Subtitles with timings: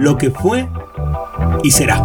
[0.00, 0.66] lo que fue
[1.62, 1.98] y será.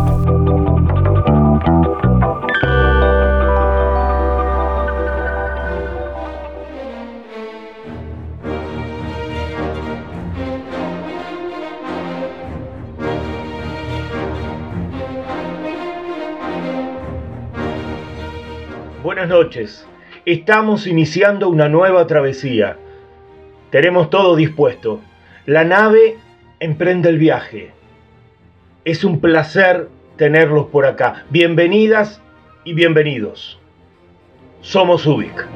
[19.02, 19.88] Buenas noches.
[20.26, 22.78] Estamos iniciando una nueva travesía.
[23.70, 25.00] Tenemos todo dispuesto.
[25.46, 26.18] La nave
[26.60, 27.75] emprende el viaje.
[28.86, 31.26] Es un placer tenerlos por acá.
[31.32, 32.22] Bienvenidas
[32.64, 33.60] y bienvenidos.
[34.62, 35.48] Somos Ubik.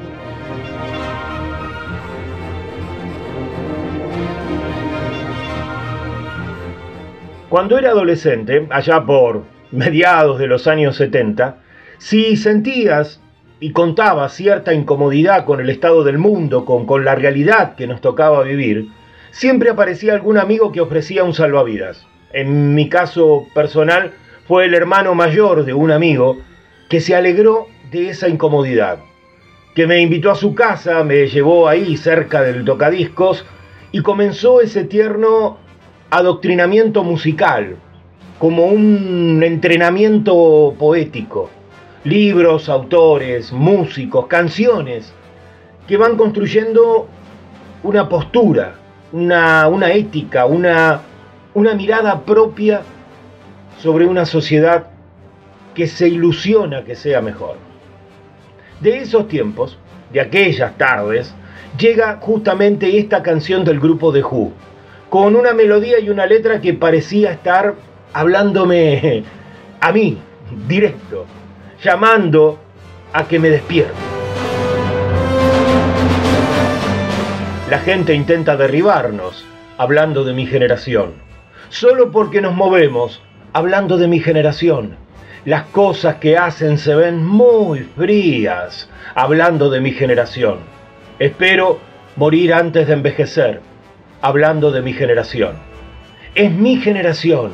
[7.48, 11.58] Cuando era adolescente, allá por mediados de los años 70,
[11.98, 13.22] si sentías
[13.60, 18.00] y contabas cierta incomodidad con el estado del mundo, con, con la realidad que nos
[18.00, 18.88] tocaba vivir,
[19.30, 22.08] siempre aparecía algún amigo que ofrecía un salvavidas.
[22.32, 24.12] En mi caso personal
[24.46, 26.38] fue el hermano mayor de un amigo
[26.88, 28.98] que se alegró de esa incomodidad,
[29.74, 33.44] que me invitó a su casa, me llevó ahí cerca del tocadiscos
[33.92, 35.58] y comenzó ese tierno
[36.10, 37.76] adoctrinamiento musical,
[38.38, 41.50] como un entrenamiento poético.
[42.04, 45.12] Libros, autores, músicos, canciones
[45.86, 47.08] que van construyendo
[47.82, 48.74] una postura,
[49.12, 51.02] una, una ética, una,
[51.54, 52.82] una mirada propia
[53.78, 54.86] sobre una sociedad
[55.74, 57.56] que se ilusiona que sea mejor.
[58.80, 59.78] De esos tiempos,
[60.12, 61.34] de aquellas tardes,
[61.78, 64.52] llega justamente esta canción del grupo de Who,
[65.08, 67.74] con una melodía y una letra que parecía estar
[68.12, 69.24] hablándome
[69.80, 70.18] a mí,
[70.68, 71.26] directo,
[71.82, 72.58] llamando
[73.12, 73.94] a que me despierto.
[77.68, 79.44] La gente intenta derribarnos,
[79.78, 81.29] hablando de mi generación.
[81.70, 83.22] Solo porque nos movemos,
[83.52, 84.96] hablando de mi generación.
[85.44, 90.58] Las cosas que hacen se ven muy frías, hablando de mi generación.
[91.20, 91.78] Espero
[92.16, 93.60] morir antes de envejecer,
[94.20, 95.58] hablando de mi generación.
[96.34, 97.52] Es mi generación,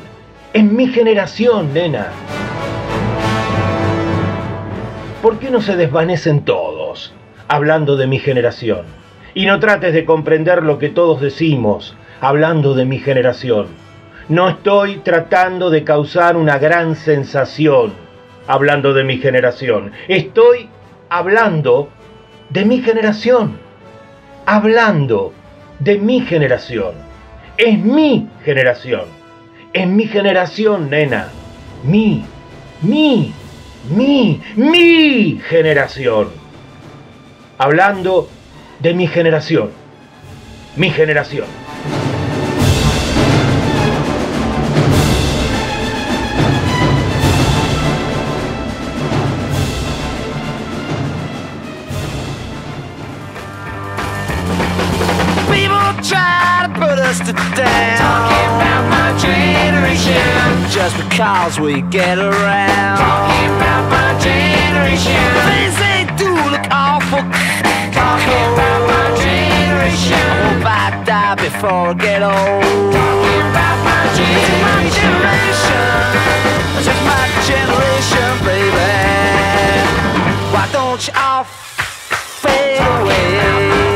[0.54, 2.06] es mi generación, nena.
[5.20, 7.12] ¿Por qué no se desvanecen todos,
[7.48, 8.86] hablando de mi generación?
[9.34, 13.85] Y no trates de comprender lo que todos decimos, hablando de mi generación.
[14.28, 17.92] No estoy tratando de causar una gran sensación,
[18.48, 19.92] hablando de mi generación.
[20.08, 20.68] Estoy
[21.08, 21.90] hablando
[22.50, 23.56] de mi generación.
[24.44, 25.32] Hablando
[25.78, 26.94] de mi generación.
[27.56, 29.04] Es mi generación.
[29.72, 31.28] Es mi generación, nena.
[31.84, 32.24] Mi,
[32.82, 33.32] mi,
[33.88, 36.30] mi, mi generación.
[37.58, 38.28] Hablando
[38.80, 39.70] de mi generación.
[40.74, 41.65] Mi generación.
[57.06, 57.98] Down.
[57.98, 60.22] Talking about my generation.
[60.70, 62.98] Just because we get around.
[62.98, 65.14] Talking about my generation.
[65.46, 67.22] Things they do look awful.
[67.94, 70.18] Talking about my generation.
[70.18, 72.92] I hope I die before I get old.
[72.92, 75.06] Talking about my generation.
[76.74, 78.90] This is my generation, baby.
[80.50, 83.95] Why don't you all fade away?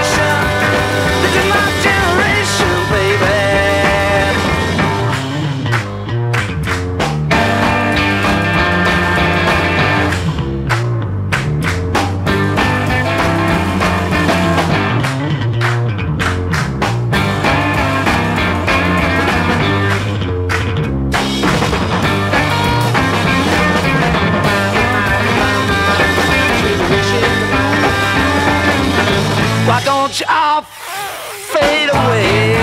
[30.11, 32.53] don't y'all fade away.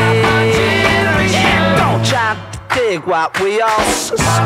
[1.79, 4.17] Don't try to dig what we all say.
[4.21, 4.45] I'm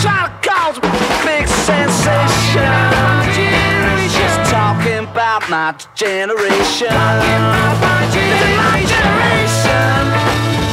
[0.00, 0.80] trying to cause a
[1.26, 2.70] big sensation.
[4.14, 6.86] Just talking about my generation.
[6.86, 10.06] This is my generation.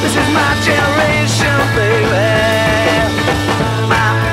[0.02, 2.30] This is my generation, baby.
[3.90, 4.23] My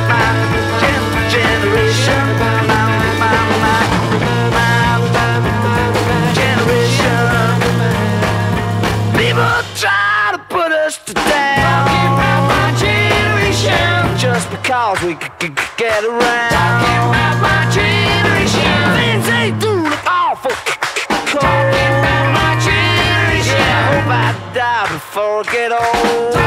[9.31, 11.24] People try to put us to down.
[11.24, 14.19] Talking about my generation.
[14.19, 16.51] Just because we c- c- c- get around.
[16.51, 18.75] Talking about my generation.
[19.00, 21.39] Things they do look awful cold.
[21.39, 23.56] Talking about my generation.
[23.56, 26.40] I hope I die before I get old.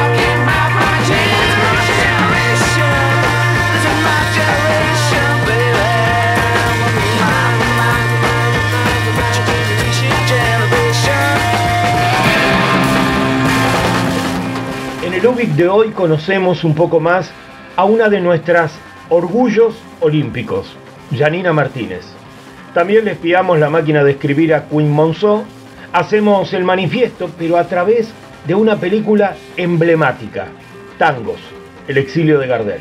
[15.47, 17.31] De hoy conocemos un poco más
[17.77, 18.73] a una de nuestras
[19.11, 20.75] orgullos olímpicos,
[21.17, 22.07] Janina Martínez.
[22.73, 25.45] También le espiamos la máquina de escribir a Queen Monceau.
[25.93, 28.11] Hacemos el manifiesto, pero a través
[28.47, 30.47] de una película emblemática,
[30.99, 31.41] Tangos,
[31.87, 32.81] El exilio de Gardel.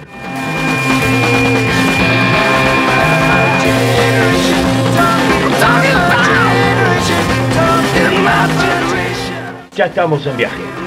[9.76, 10.83] Ya estamos en viaje.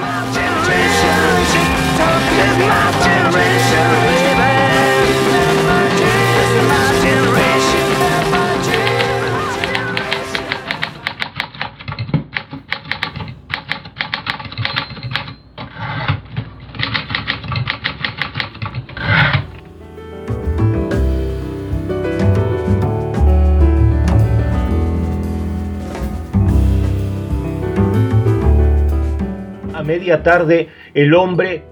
[29.73, 31.63] A media tarde, el hombre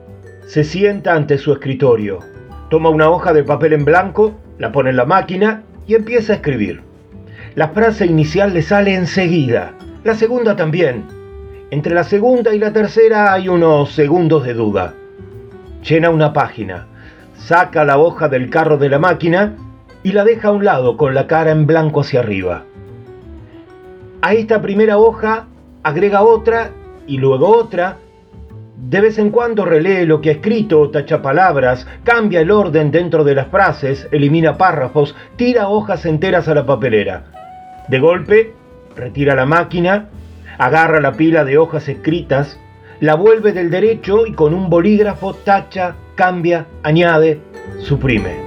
[0.47, 2.19] se sienta ante su escritorio,
[2.69, 6.35] toma una hoja de papel en blanco, la pone en la máquina y empieza a
[6.37, 6.81] escribir.
[7.55, 11.05] La frase inicial le sale enseguida, la segunda también.
[11.71, 14.93] Entre la segunda y la tercera hay unos segundos de duda.
[15.83, 16.87] Llena una página,
[17.37, 19.55] saca la hoja del carro de la máquina
[20.03, 22.63] y la deja a un lado con la cara en blanco hacia arriba.
[24.21, 25.47] A esta primera hoja
[25.83, 26.71] agrega otra
[27.07, 27.97] y luego otra.
[28.77, 33.23] De vez en cuando relee lo que ha escrito, tacha palabras, cambia el orden dentro
[33.23, 37.23] de las frases, elimina párrafos, tira hojas enteras a la papelera.
[37.87, 38.53] De golpe,
[38.93, 40.09] retira la máquina,
[40.57, 42.59] agarra la pila de hojas escritas,
[42.99, 47.39] la vuelve del derecho y con un bolígrafo tacha, cambia, añade,
[47.79, 48.43] suprime.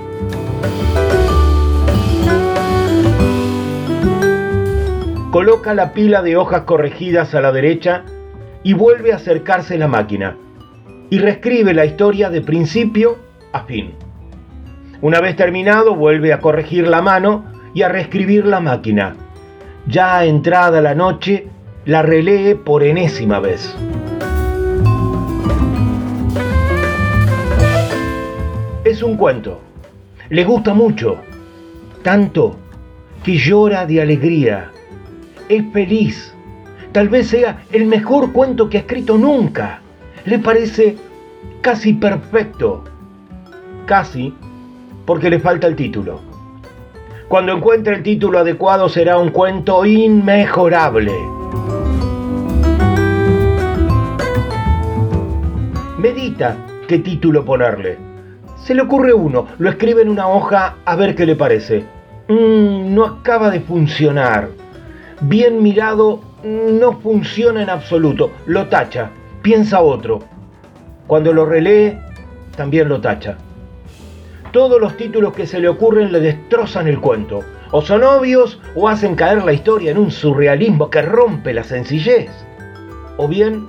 [5.30, 8.04] Coloca la pila de hojas corregidas a la derecha
[8.62, 10.36] y vuelve a acercarse la máquina
[11.10, 13.18] y reescribe la historia de principio
[13.52, 13.94] a fin.
[15.00, 19.14] Una vez terminado, vuelve a corregir la mano y a reescribir la máquina.
[19.86, 21.46] Ya entrada la noche,
[21.84, 23.74] la relee por enésima vez.
[28.84, 29.60] Es un cuento.
[30.30, 31.18] Le gusta mucho.
[32.02, 32.56] Tanto
[33.22, 34.70] que llora de alegría.
[35.48, 36.34] Es feliz.
[36.98, 39.78] Tal vez sea el mejor cuento que ha escrito nunca.
[40.24, 40.96] Le parece
[41.60, 42.82] casi perfecto.
[43.86, 44.34] Casi
[45.06, 46.20] porque le falta el título.
[47.28, 51.12] Cuando encuentre el título adecuado será un cuento inmejorable.
[55.98, 56.56] Medita
[56.88, 57.96] qué título ponerle.
[58.56, 61.84] Se le ocurre uno, lo escribe en una hoja a ver qué le parece.
[62.26, 64.48] Mm, no acaba de funcionar.
[65.20, 68.30] Bien mirado, no funciona en absoluto.
[68.46, 69.10] Lo tacha,
[69.42, 70.20] piensa otro.
[71.06, 71.98] Cuando lo relee,
[72.56, 73.36] también lo tacha.
[74.52, 77.40] Todos los títulos que se le ocurren le destrozan el cuento.
[77.70, 82.30] O son obvios o hacen caer la historia en un surrealismo que rompe la sencillez.
[83.18, 83.66] O bien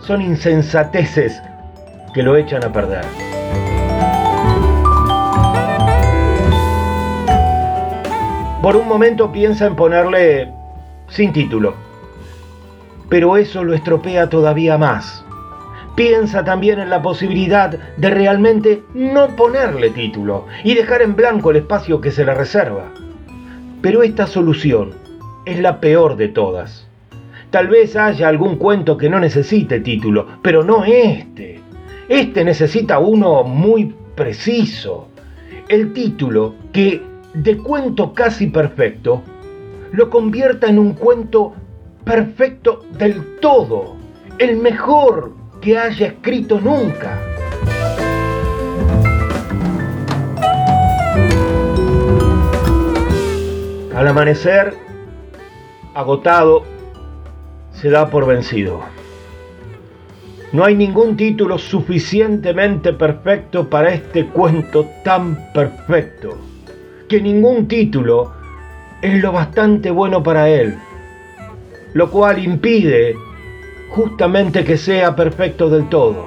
[0.00, 1.42] son insensateces
[2.14, 3.04] que lo echan a perder.
[8.62, 10.52] Por un momento piensa en ponerle
[11.08, 11.85] sin título.
[13.08, 15.24] Pero eso lo estropea todavía más.
[15.94, 21.56] Piensa también en la posibilidad de realmente no ponerle título y dejar en blanco el
[21.58, 22.92] espacio que se le reserva.
[23.80, 24.94] Pero esta solución
[25.46, 26.86] es la peor de todas.
[27.50, 31.60] Tal vez haya algún cuento que no necesite título, pero no este.
[32.08, 35.08] Este necesita uno muy preciso.
[35.68, 37.00] El título que
[37.32, 39.22] de cuento casi perfecto
[39.92, 41.54] lo convierta en un cuento
[42.06, 43.96] perfecto del todo,
[44.38, 47.18] el mejor que haya escrito nunca.
[53.92, 54.74] Al amanecer,
[55.94, 56.62] agotado,
[57.72, 58.82] se da por vencido.
[60.52, 66.38] No hay ningún título suficientemente perfecto para este cuento tan perfecto,
[67.08, 68.32] que ningún título
[69.02, 70.78] es lo bastante bueno para él,
[71.96, 73.16] lo cual impide
[73.88, 76.26] justamente que sea perfecto del todo.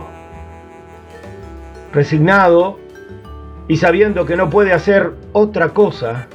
[1.94, 2.80] Resignado
[3.68, 6.26] y sabiendo que no puede hacer otra cosa,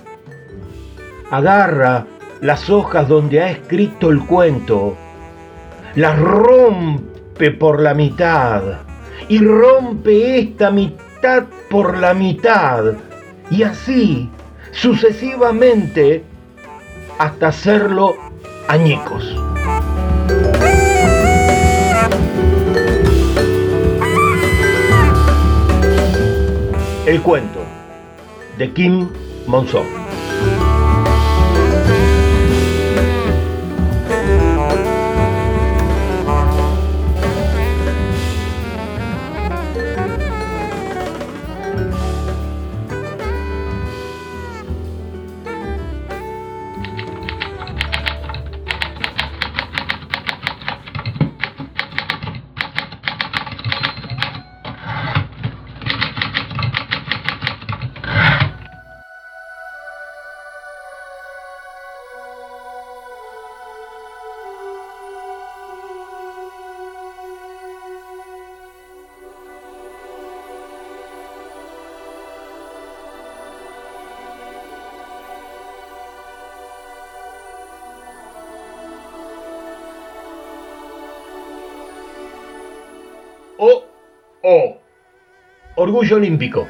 [1.33, 2.07] agarra
[2.43, 4.97] las hojas donde ha escrito el cuento,
[5.97, 8.83] las rompe por la mitad
[9.29, 12.95] y rompe esta mitad por la mitad
[13.50, 14.31] y así
[14.71, 16.23] sucesivamente
[17.19, 18.14] hasta hacerlo
[18.68, 19.25] añicos.
[27.06, 27.61] El cuento
[28.59, 29.09] de Kim
[29.47, 30.04] Monzón.
[85.85, 86.67] Orgullo olímpico.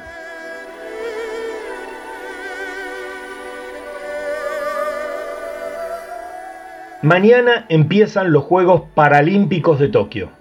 [7.01, 10.31] Mañana empiezan los Juegos Paralímpicos de Tokio.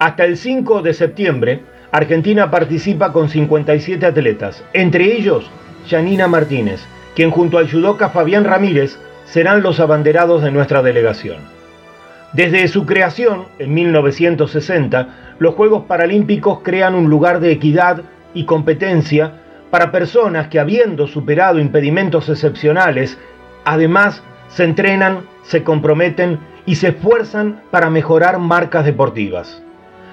[0.00, 1.60] Hasta el 5 de septiembre,
[1.92, 5.48] Argentina participa con 57 atletas, entre ellos
[5.88, 6.80] Janina Martínez,
[7.14, 11.57] quien junto al judoka Fabián Ramírez serán los abanderados de nuestra delegación.
[12.32, 15.08] Desde su creación, en 1960,
[15.38, 18.02] los Juegos Paralímpicos crean un lugar de equidad
[18.34, 19.32] y competencia
[19.70, 23.18] para personas que habiendo superado impedimentos excepcionales,
[23.64, 29.62] además se entrenan, se comprometen y se esfuerzan para mejorar marcas deportivas.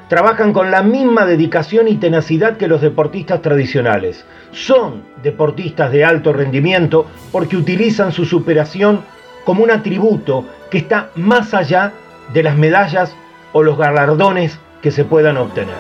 [0.07, 4.23] Trabajan con la misma dedicación y tenacidad que los deportistas tradicionales.
[4.51, 9.01] Son deportistas de alto rendimiento porque utilizan su superación
[9.43, 11.91] como un atributo que está más allá
[12.33, 13.15] de las medallas
[13.53, 15.75] o los galardones que se puedan obtener.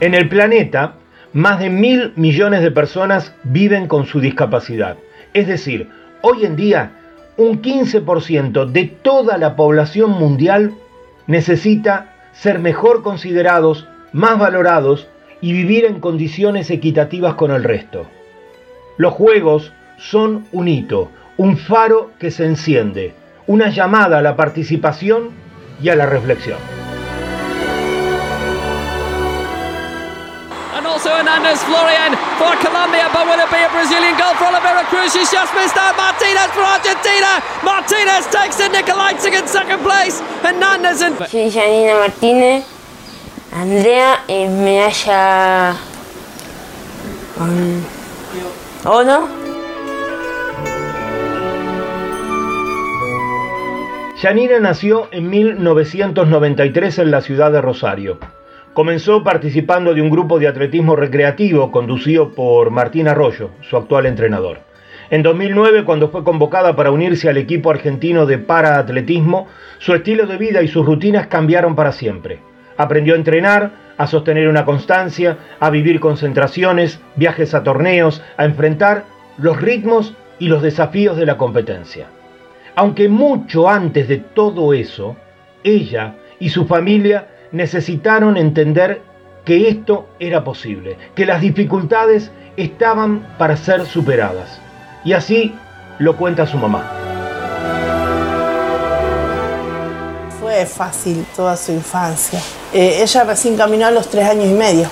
[0.00, 0.94] En el planeta,
[1.32, 4.96] más de mil millones de personas viven con su discapacidad.
[5.34, 5.88] Es decir,
[6.22, 6.92] hoy en día,
[7.36, 10.72] un 15% de toda la población mundial
[11.26, 15.06] necesita ser mejor considerados, más valorados
[15.40, 18.06] y vivir en condiciones equitativas con el resto.
[18.96, 23.14] Los juegos son un hito, un faro que se enciende,
[23.46, 25.30] una llamada a la participación
[25.82, 26.58] y a la reflexión.
[30.74, 34.84] And also Hernandez Florian for Colombia, but will it be a Brazilian goal for Oliveira
[34.88, 35.12] Cruz?
[35.12, 35.96] She's just missed out.
[35.96, 37.42] Martinez for Argentina.
[37.62, 38.72] Martinez takes it.
[38.72, 40.20] Nicolaitic in second place.
[40.42, 41.16] Hernandez in.
[41.28, 42.64] Soy Janina Martínez,
[43.52, 45.76] Andrea en medalla
[47.38, 47.84] um,
[48.84, 49.39] oro.
[54.20, 58.18] Yanina nació en 1993 en la ciudad de Rosario.
[58.74, 64.58] Comenzó participando de un grupo de atletismo recreativo conducido por Martín Arroyo, su actual entrenador.
[65.08, 69.48] En 2009, cuando fue convocada para unirse al equipo argentino de paraatletismo,
[69.78, 72.40] su estilo de vida y sus rutinas cambiaron para siempre.
[72.76, 79.04] Aprendió a entrenar, a sostener una constancia, a vivir concentraciones, viajes a torneos, a enfrentar
[79.38, 82.08] los ritmos y los desafíos de la competencia.
[82.76, 85.16] Aunque mucho antes de todo eso,
[85.64, 89.02] ella y su familia necesitaron entender
[89.44, 94.60] que esto era posible, que las dificultades estaban para ser superadas.
[95.04, 95.54] Y así
[95.98, 96.84] lo cuenta su mamá.
[100.40, 102.40] Fue fácil toda su infancia.
[102.72, 104.88] Eh, ella recién caminó a los tres años y medio.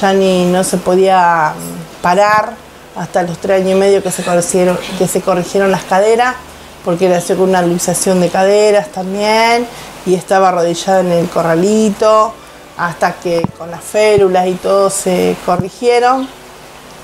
[0.00, 2.54] Ya ni no se podía mm, parar
[2.96, 6.36] hasta los tres años y medio que se que se corrigieron las caderas
[6.84, 9.66] porque nació con una luxación de caderas también
[10.04, 12.34] y estaba arrodillada en el corralito
[12.76, 16.28] hasta que con las férulas y todo se corrigieron.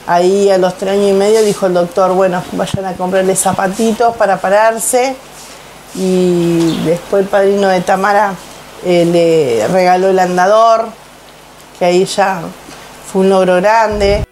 [0.06, 4.16] Ahí a los tres años y medio dijo el doctor, bueno, vayan a comprarle zapatitos
[4.16, 5.14] para pararse.
[5.94, 8.32] Y después el padrino de Tamara
[8.84, 10.86] eh, le regaló el andador,
[11.78, 12.40] que ahí ya
[13.10, 14.24] fue un logro grande.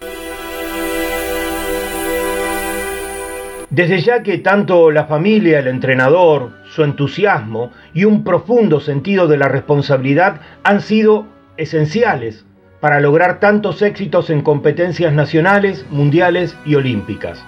[3.77, 9.37] Desde ya que tanto la familia, el entrenador, su entusiasmo y un profundo sentido de
[9.37, 12.43] la responsabilidad han sido esenciales
[12.79, 17.45] para lograr tantos éxitos en competencias nacionales, mundiales y olímpicas.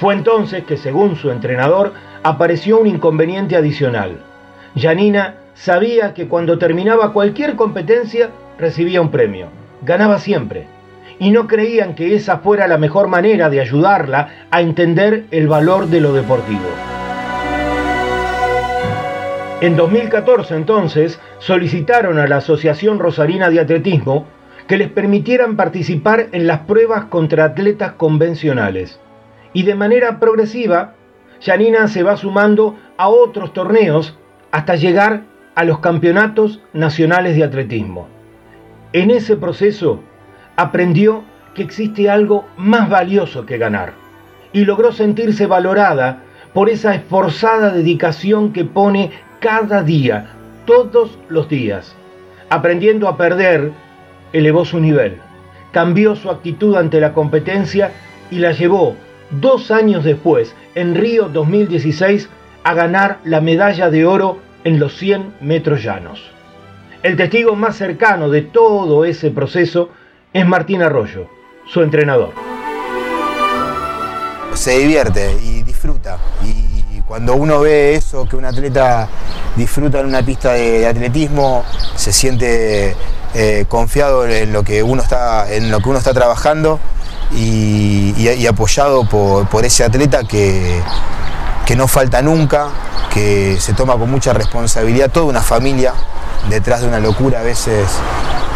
[0.00, 1.92] Fue entonces que, según su entrenador,
[2.22, 4.16] apareció un inconveniente adicional.
[4.76, 9.48] Janina sabía que cuando terminaba cualquier competencia recibía un premio,
[9.82, 10.68] ganaba siempre
[11.18, 15.88] y no creían que esa fuera la mejor manera de ayudarla a entender el valor
[15.88, 16.68] de lo deportivo.
[19.60, 24.26] En 2014 entonces solicitaron a la Asociación Rosarina de Atletismo
[24.66, 29.00] que les permitieran participar en las pruebas contra atletas convencionales.
[29.54, 30.94] Y de manera progresiva,
[31.40, 34.18] Janina se va sumando a otros torneos
[34.50, 35.22] hasta llegar
[35.54, 38.08] a los campeonatos nacionales de atletismo.
[38.92, 40.00] En ese proceso
[40.56, 43.92] aprendió que existe algo más valioso que ganar
[44.52, 46.22] y logró sentirse valorada
[46.52, 49.10] por esa esforzada dedicación que pone
[49.40, 50.30] cada día,
[50.64, 51.94] todos los días.
[52.48, 53.72] Aprendiendo a perder,
[54.32, 55.18] elevó su nivel,
[55.72, 57.92] cambió su actitud ante la competencia
[58.30, 58.96] y la llevó
[59.30, 62.28] dos años después, en Río 2016,
[62.64, 66.22] a ganar la medalla de oro en los 100 metros llanos.
[67.02, 69.90] El testigo más cercano de todo ese proceso
[70.36, 71.28] es Martín Arroyo,
[71.66, 72.34] su entrenador.
[74.52, 76.18] Se divierte y disfruta.
[76.44, 79.08] Y cuando uno ve eso, que un atleta
[79.56, 82.94] disfruta en una pista de, atletismo, se siente
[83.32, 86.80] eh, confiado en lo que uno está, en lo que uno está trabajando
[87.34, 90.82] y, apoyado por, ese atleta que,
[91.64, 92.68] que no falta nunca,
[93.10, 95.94] que se toma con mucha responsabilidad, toda una familia
[96.50, 97.88] detrás de una locura a veces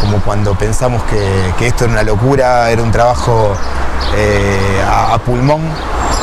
[0.01, 3.55] como cuando pensamos que, esto era una locura, era un trabajo
[4.17, 5.61] eh, a, pulmón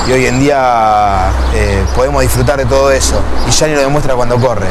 [0.07, 4.15] y hoy en día eh, podemos disfrutar de todo eso y ya ni lo demuestra
[4.15, 4.67] cuando corre.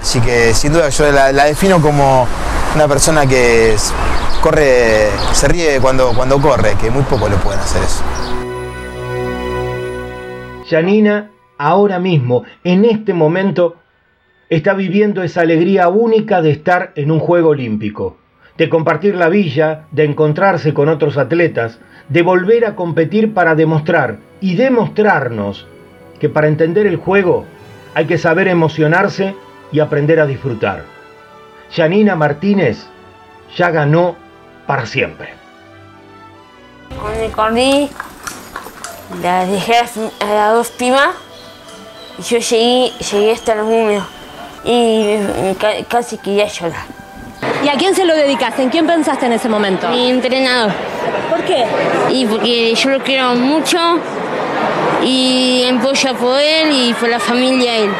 [0.00, 2.26] Así que sin duda yo la, defino como
[2.74, 3.76] una persona que
[4.42, 8.02] corre, se ríe cuando, cuando corre, que muy poco lo pueden hacer eso.
[10.68, 13.76] Janina ahora mismo, en este momento,
[14.48, 18.19] está viviendo esa alegría única de estar en un juego olímpico
[18.60, 21.78] de compartir la villa, de encontrarse con otros atletas,
[22.10, 25.66] de volver a competir para demostrar y demostrarnos
[26.20, 27.46] que para entender el juego
[27.94, 29.34] hay que saber emocionarse
[29.72, 30.84] y aprender a disfrutar.
[31.74, 32.84] Janina Martínez
[33.56, 34.16] ya ganó
[34.66, 35.30] para siempre.
[37.00, 37.88] Cuando corrí,
[39.22, 41.14] la dejé a las dos pimas
[42.18, 44.06] y yo llegué, llegué hasta los húmedos
[44.66, 45.16] y
[45.88, 46.99] casi quería llorar.
[47.64, 48.58] ¿Y a quién se lo dedicas?
[48.58, 49.88] ¿En quién pensaste en ese momento?
[49.90, 50.72] Mi entrenador.
[51.28, 51.64] ¿Por qué?
[52.10, 53.78] Y porque yo lo quiero mucho
[55.04, 57.90] y apoya por él y por la familia él.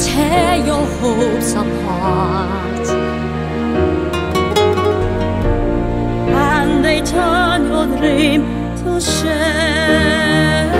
[0.00, 2.59] Tear your hopes apart.
[8.00, 10.79] to share.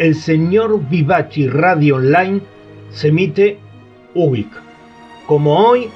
[0.00, 2.40] El Señor Vivaci Radio Online
[2.88, 3.58] se emite
[4.14, 4.48] UBIC,
[5.26, 5.90] como hoy,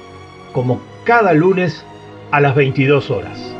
[0.51, 1.83] como cada lunes
[2.29, 3.55] a las 22 horas.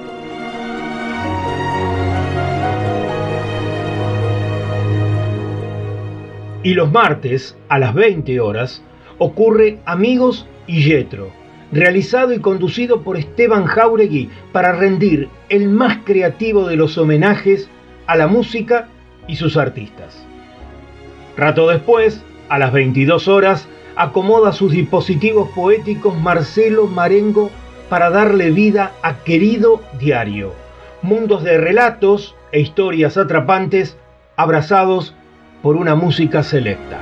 [6.62, 8.84] Y los martes a las 20 horas
[9.18, 11.32] ocurre Amigos y Yetro,
[11.72, 17.68] realizado y conducido por Esteban Jauregui para rendir el más creativo de los homenajes
[18.06, 18.90] a la música
[19.28, 20.24] y sus artistas.
[21.38, 27.52] Rato después, a las 22 horas, acomoda sus dispositivos poéticos Marcelo Marengo
[27.90, 30.54] para darle vida a Querido Diario,
[31.02, 33.98] mundos de relatos e historias atrapantes
[34.38, 35.14] abrazados
[35.62, 37.00] por una música selecta.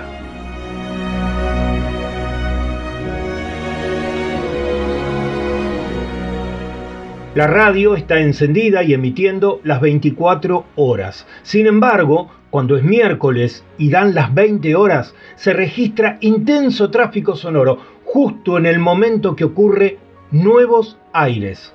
[7.36, 11.26] La radio está encendida y emitiendo las 24 horas.
[11.42, 17.80] Sin embargo, cuando es miércoles y dan las 20 horas, se registra intenso tráfico sonoro
[18.06, 19.98] justo en el momento que ocurre
[20.30, 21.74] Nuevos Aires.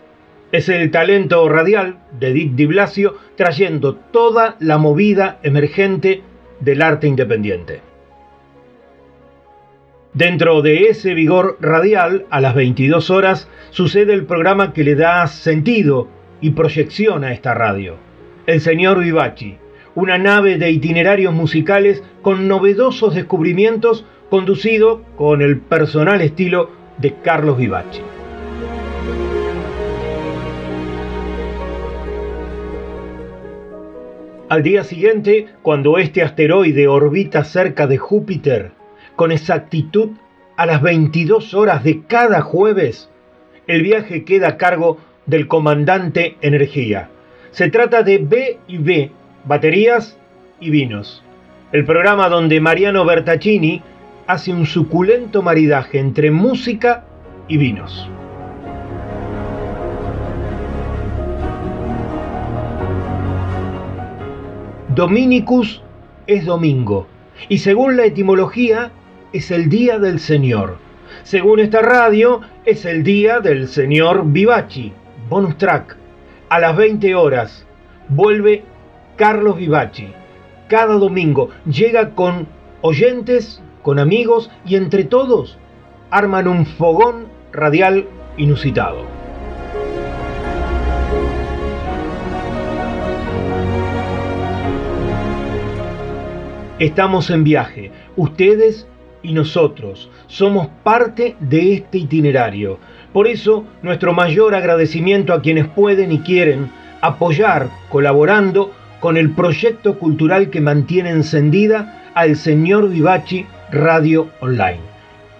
[0.52, 6.22] Es el talento radial de Edith Di Blasio trayendo toda la movida emergente
[6.60, 7.80] del arte independiente.
[10.14, 15.26] Dentro de ese vigor radial, a las 22 horas, sucede el programa que le da
[15.26, 16.06] sentido
[16.40, 17.96] y proyección a esta radio.
[18.46, 19.58] El señor Vivaci,
[19.98, 27.58] una nave de itinerarios musicales con novedosos descubrimientos conducido con el personal estilo de Carlos
[27.58, 28.02] Vivaci.
[34.48, 38.70] Al día siguiente, cuando este asteroide orbita cerca de Júpiter,
[39.16, 40.10] con exactitud
[40.56, 43.10] a las 22 horas de cada jueves,
[43.66, 47.10] el viaje queda a cargo del comandante Energía.
[47.50, 49.10] Se trata de B y B,
[49.48, 50.18] baterías
[50.60, 51.24] y vinos.
[51.72, 53.82] El programa donde Mariano Bertaccini
[54.26, 57.04] hace un suculento maridaje entre música
[57.48, 58.08] y vinos.
[64.94, 65.82] Dominicus
[66.26, 67.06] es domingo
[67.48, 68.90] y según la etimología
[69.32, 70.76] es el día del Señor.
[71.22, 74.92] Según esta radio es el día del Señor Vivaci.
[75.30, 75.96] Bonus track.
[76.50, 77.64] A las 20 horas
[78.08, 78.64] vuelve
[79.18, 80.12] Carlos Vivaci.
[80.68, 82.46] Cada domingo llega con
[82.82, 85.58] oyentes, con amigos y entre todos
[86.10, 89.04] arman un fogón radial inusitado.
[96.78, 98.86] Estamos en viaje, ustedes
[99.24, 100.08] y nosotros.
[100.28, 102.78] Somos parte de este itinerario.
[103.12, 109.98] Por eso, nuestro mayor agradecimiento a quienes pueden y quieren apoyar colaborando con el proyecto
[109.98, 114.80] cultural que mantiene encendida al señor Vivachi Radio Online.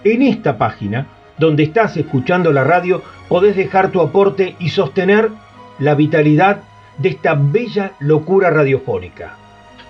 [0.05, 1.07] En esta página,
[1.39, 5.31] donde estás escuchando la radio, podés dejar tu aporte y sostener
[5.79, 6.63] la vitalidad
[6.99, 9.35] de esta bella locura radiofónica.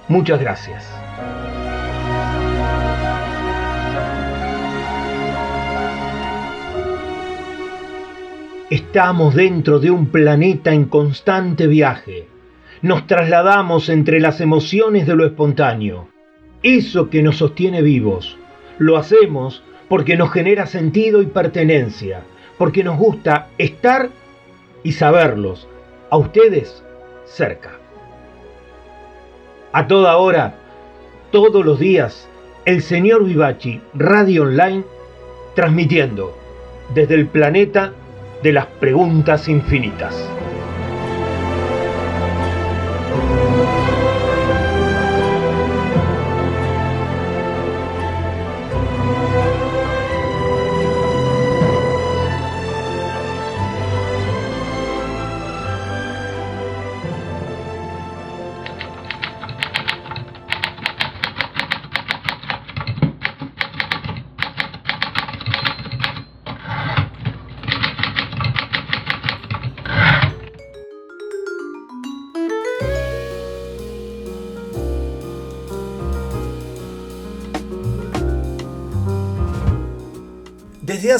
[0.09, 0.87] Muchas gracias.
[8.71, 12.38] Estamos dentro de un planeta en constante viaje.
[12.81, 16.09] Nos trasladamos entre las emociones de lo espontáneo.
[16.63, 18.39] Eso que nos sostiene vivos.
[18.79, 22.23] Lo hacemos porque nos genera sentido y pertenencia,
[22.57, 24.11] porque nos gusta estar
[24.85, 25.67] y saberlos,
[26.11, 26.85] a ustedes
[27.25, 27.73] cerca.
[29.73, 30.55] A toda hora,
[31.33, 32.29] todos los días,
[32.65, 34.85] el señor Vivachi, Radio Online,
[35.55, 36.37] transmitiendo
[36.95, 37.93] desde el planeta
[38.43, 40.31] de las preguntas infinitas.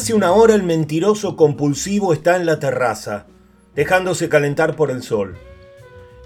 [0.09, 3.27] Hace una hora el mentiroso compulsivo está en la terraza,
[3.75, 5.37] dejándose calentar por el sol.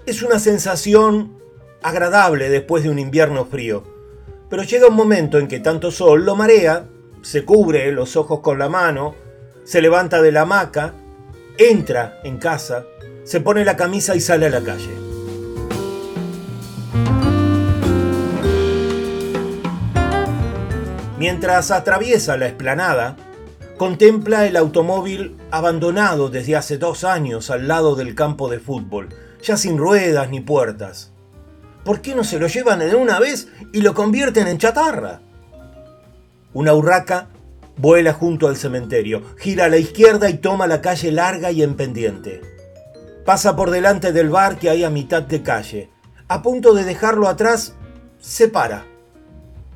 [0.05, 1.33] Es una sensación
[1.81, 3.83] agradable después de un invierno frío,
[4.49, 6.85] pero llega un momento en que tanto sol lo marea,
[7.23, 9.15] se cubre los ojos con la mano,
[9.65, 10.93] se levanta de la hamaca,
[11.57, 12.85] entra en casa,
[13.25, 14.93] se pone la camisa y sale a la calle.
[21.17, 23.17] Mientras atraviesa la explanada,
[23.77, 29.09] contempla el automóvil abandonado desde hace dos años al lado del campo de fútbol,
[29.41, 31.11] ya sin ruedas ni puertas.
[31.83, 35.21] ¿Por qué no se lo llevan de una vez y lo convierten en chatarra?
[36.53, 37.29] Una urraca
[37.77, 41.75] vuela junto al cementerio, gira a la izquierda y toma la calle larga y en
[41.75, 42.41] pendiente.
[43.25, 45.89] Pasa por delante del bar que hay a mitad de calle.
[46.27, 47.73] A punto de dejarlo atrás,
[48.19, 48.85] se para.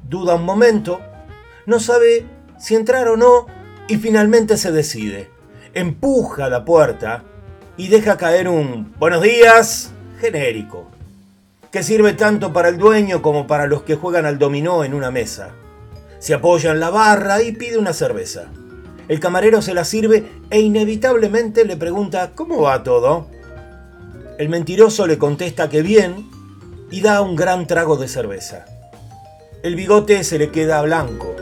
[0.07, 1.01] Duda un momento,
[1.65, 2.25] no sabe
[2.57, 3.47] si entrar o no
[3.87, 5.29] y finalmente se decide.
[5.73, 7.23] Empuja la puerta
[7.77, 10.89] y deja caer un buenos días genérico,
[11.71, 15.11] que sirve tanto para el dueño como para los que juegan al dominó en una
[15.11, 15.51] mesa.
[16.19, 18.45] Se apoya en la barra y pide una cerveza.
[19.07, 23.27] El camarero se la sirve e inevitablemente le pregunta ¿Cómo va todo?
[24.37, 26.29] El mentiroso le contesta que bien
[26.91, 28.65] y da un gran trago de cerveza.
[29.63, 31.35] El bigote se le queda blanco.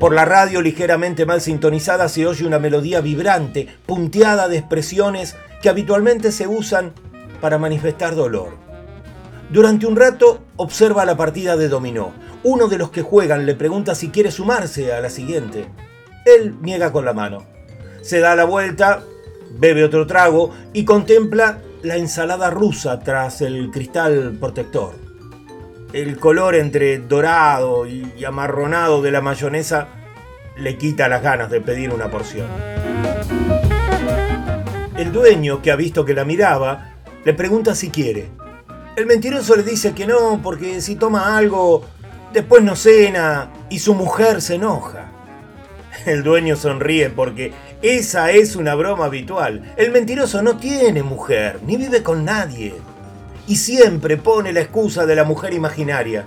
[0.00, 5.68] Por la radio ligeramente mal sintonizada se oye una melodía vibrante, punteada de expresiones que
[5.68, 6.94] habitualmente se usan
[7.42, 8.56] para manifestar dolor.
[9.50, 12.14] Durante un rato observa la partida de dominó.
[12.42, 15.66] Uno de los que juegan le pregunta si quiere sumarse a la siguiente.
[16.24, 17.44] Él niega con la mano.
[18.00, 19.02] Se da la vuelta,
[19.50, 25.09] bebe otro trago y contempla la ensalada rusa tras el cristal protector.
[25.92, 29.88] El color entre dorado y amarronado de la mayonesa
[30.56, 32.46] le quita las ganas de pedir una porción.
[34.96, 36.92] El dueño, que ha visto que la miraba,
[37.24, 38.28] le pregunta si quiere.
[38.96, 41.84] El mentiroso le dice que no, porque si toma algo,
[42.32, 45.10] después no cena y su mujer se enoja.
[46.06, 49.74] El dueño sonríe porque esa es una broma habitual.
[49.76, 52.74] El mentiroso no tiene mujer, ni vive con nadie.
[53.50, 56.24] Y siempre pone la excusa de la mujer imaginaria.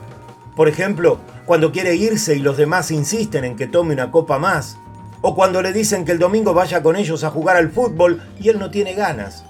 [0.57, 4.75] Por ejemplo, cuando quiere irse y los demás insisten en que tome una copa más.
[5.21, 8.49] O cuando le dicen que el domingo vaya con ellos a jugar al fútbol y
[8.49, 9.45] él no tiene ganas.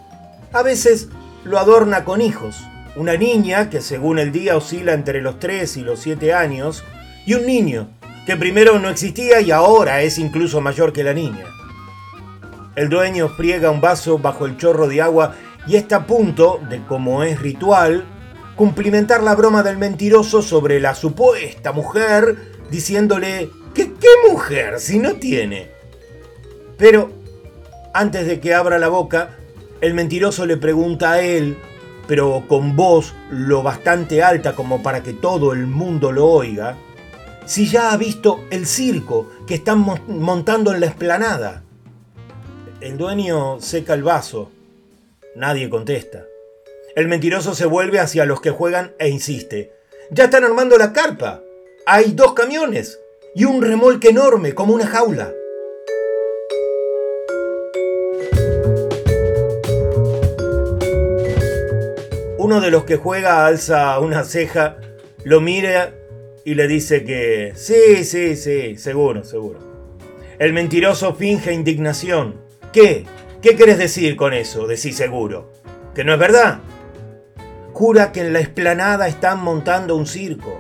[0.52, 1.10] A veces
[1.44, 2.64] lo adorna con hijos.
[2.96, 6.84] Una niña, que según el día oscila entre los 3 y los 7 años,
[7.26, 7.90] y un niño,
[8.28, 11.46] que primero no existía y ahora es incluso mayor que la niña.
[12.76, 15.36] El dueño friega un vaso bajo el chorro de agua
[15.68, 18.06] y está a punto de, como es ritual,
[18.56, 22.38] cumplimentar la broma del mentiroso sobre la supuesta mujer,
[22.70, 25.70] diciéndole que qué mujer si no tiene.
[26.78, 27.12] Pero,
[27.94, 29.38] antes de que abra la boca,
[29.82, 31.58] El mentiroso le pregunta a él,
[32.08, 36.78] pero con voz lo bastante alta como para que todo el mundo lo oiga,
[37.46, 41.64] si ya ha visto el circo que están mo- montando en la explanada.
[42.80, 44.52] El dueño seca el vaso.
[45.36, 46.28] Nadie contesta.
[46.96, 49.72] El mentiroso se vuelve hacia los que juegan e insiste.
[50.12, 51.42] Ya están armando la carpa.
[51.88, 53.00] Hay dos camiones
[53.34, 55.34] y un remolque enorme como una jaula.
[62.38, 64.78] Uno de los que juega alza una ceja,
[65.24, 65.96] lo mira
[66.46, 69.60] y le dice que sí, sí, sí, seguro, seguro.
[70.38, 72.40] El mentiroso finge indignación.
[72.72, 73.06] ¿Qué?
[73.44, 74.68] ¿Qué querés decir con eso?
[74.68, 75.52] Decís seguro.
[75.94, 76.60] ¿Que no es verdad?
[77.74, 80.58] Jura que en la explanada están montando un circo.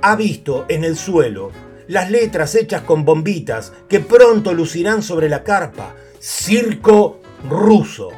[0.00, 1.52] Ha visto en el suelo
[1.86, 5.96] las letras hechas con bombitas que pronto lucirán sobre la carpa.
[6.18, 8.08] Circo ruso.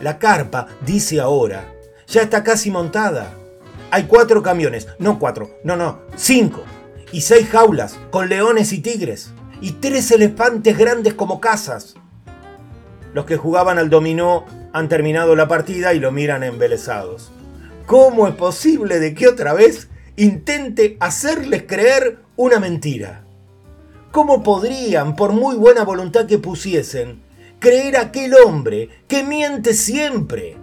[0.00, 1.74] La carpa, dice ahora,
[2.06, 3.34] ya está casi montada.
[3.90, 6.64] Hay cuatro camiones, no cuatro, no, no, cinco.
[7.12, 9.30] Y seis jaulas con leones y tigres.
[9.60, 11.96] Y tres elefantes grandes como casas.
[13.14, 17.30] Los que jugaban al dominó han terminado la partida y lo miran embelesados.
[17.86, 23.24] ¿Cómo es posible de que otra vez intente hacerles creer una mentira?
[24.12, 27.22] ¿Cómo podrían, por muy buena voluntad que pusiesen,
[27.58, 30.56] creer aquel hombre que miente siempre,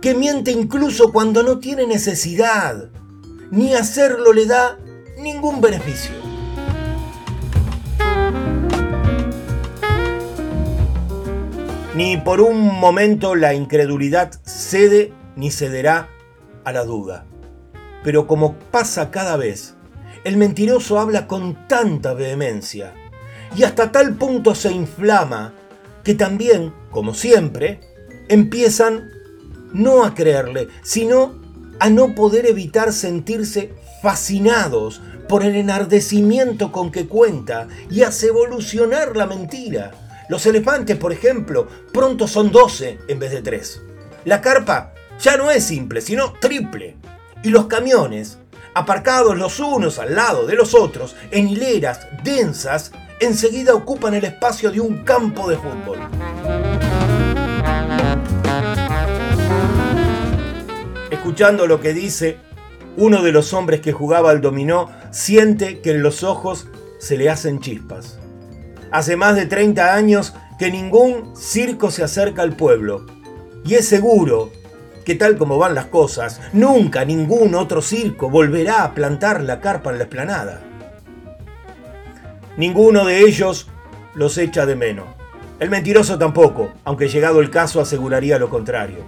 [0.00, 2.90] que miente incluso cuando no tiene necesidad,
[3.50, 4.78] ni hacerlo le da
[5.18, 6.14] ningún beneficio?
[11.94, 16.08] Ni por un momento la incredulidad cede ni cederá
[16.64, 17.24] a la duda.
[18.02, 19.74] Pero como pasa cada vez,
[20.24, 22.94] el mentiroso habla con tanta vehemencia
[23.56, 25.54] y hasta tal punto se inflama
[26.02, 27.78] que también, como siempre,
[28.28, 29.08] empiezan
[29.72, 31.40] no a creerle, sino
[31.78, 39.16] a no poder evitar sentirse fascinados por el enardecimiento con que cuenta y hace evolucionar
[39.16, 39.92] la mentira.
[40.28, 43.82] Los elefantes, por ejemplo, pronto son 12 en vez de 3.
[44.24, 46.96] La carpa ya no es simple, sino triple.
[47.42, 48.38] Y los camiones,
[48.74, 54.70] aparcados los unos al lado de los otros, en hileras densas, enseguida ocupan el espacio
[54.70, 55.98] de un campo de fútbol.
[61.10, 62.38] Escuchando lo que dice,
[62.96, 66.66] uno de los hombres que jugaba al dominó siente que en los ojos
[66.98, 68.18] se le hacen chispas.
[68.94, 73.04] Hace más de 30 años que ningún circo se acerca al pueblo.
[73.64, 74.52] Y es seguro
[75.04, 79.90] que tal como van las cosas, nunca ningún otro circo volverá a plantar la carpa
[79.90, 80.60] en la esplanada.
[82.56, 83.66] Ninguno de ellos
[84.14, 85.06] los echa de menos.
[85.58, 89.04] El mentiroso tampoco, aunque llegado el caso aseguraría lo contrario.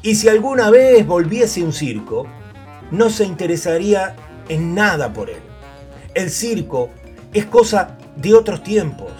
[0.00, 2.26] Y si alguna vez volviese un circo,
[2.90, 4.16] no se interesaría
[4.48, 5.42] en nada por él.
[6.14, 6.88] El circo
[7.34, 9.10] es cosa de otros tiempos.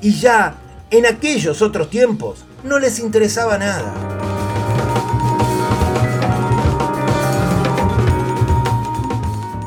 [0.00, 0.56] Y ya
[0.90, 3.94] en aquellos otros tiempos no les interesaba nada.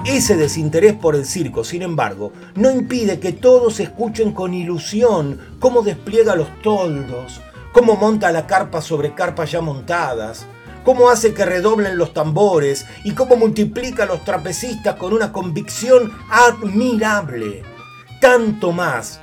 [0.05, 5.83] Ese desinterés por el circo, sin embargo, no impide que todos escuchen con ilusión cómo
[5.83, 7.39] despliega los toldos,
[7.71, 10.45] cómo monta la carpa sobre carpas ya montadas,
[10.83, 17.63] cómo hace que redoblen los tambores y cómo multiplica los trapecistas con una convicción admirable.
[18.21, 19.19] Tanto más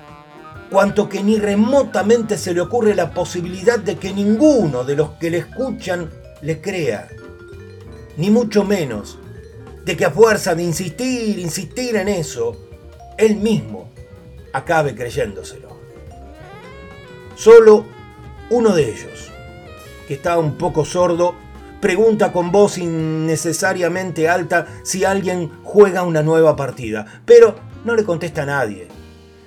[0.70, 5.30] cuanto que ni remotamente se le ocurre la posibilidad de que ninguno de los que
[5.30, 6.11] le escuchan
[6.42, 7.09] le crea,
[8.16, 9.18] ni mucho menos
[9.84, 12.57] de que a fuerza de insistir, insistir en eso,
[13.16, 13.88] él mismo
[14.53, 15.68] acabe creyéndoselo.
[17.36, 17.86] Solo
[18.51, 19.30] uno de ellos,
[20.09, 21.36] que está un poco sordo,
[21.80, 28.43] pregunta con voz innecesariamente alta si alguien juega una nueva partida, pero no le contesta
[28.43, 28.89] a nadie.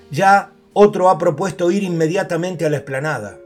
[0.10, 3.40] Ya otro ha propuesto ir inmediatamente a la explanada.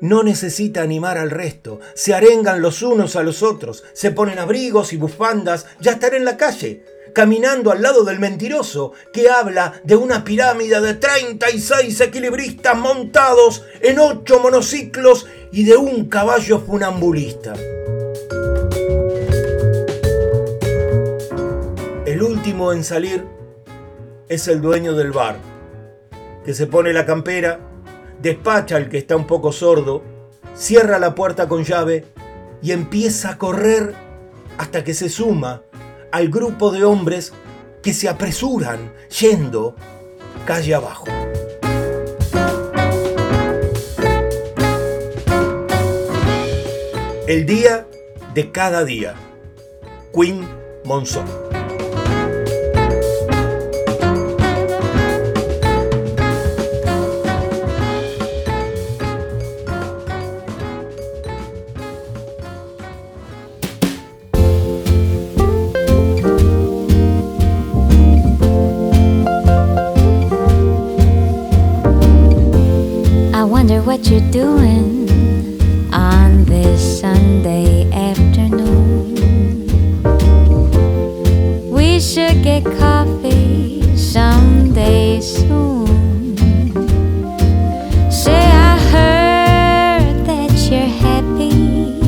[0.00, 4.92] No necesita animar al resto, se arengan los unos a los otros, se ponen abrigos
[4.92, 9.96] y bufandas, ya están en la calle, caminando al lado del mentiroso que habla de
[9.96, 17.54] una pirámide de 36 equilibristas montados en 8 monociclos y de un caballo funambulista.
[22.06, 23.37] El último en salir
[24.28, 25.38] es el dueño del bar,
[26.44, 27.60] que se pone la campera,
[28.20, 30.02] despacha al que está un poco sordo,
[30.54, 32.04] cierra la puerta con llave
[32.62, 33.94] y empieza a correr
[34.58, 35.62] hasta que se suma
[36.12, 37.32] al grupo de hombres
[37.82, 39.76] que se apresuran yendo
[40.44, 41.06] calle abajo.
[47.26, 47.86] El día
[48.34, 49.14] de cada día.
[50.14, 50.48] Queen
[50.84, 51.47] Monzón.
[73.98, 75.08] what you're doing
[75.92, 79.14] on this Sunday afternoon.
[81.68, 86.36] We should get coffee someday soon.
[88.08, 91.98] Say, I heard that you're happy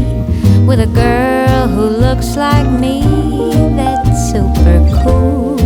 [0.65, 3.03] with a girl who looks like me.
[3.75, 5.57] That's super cool.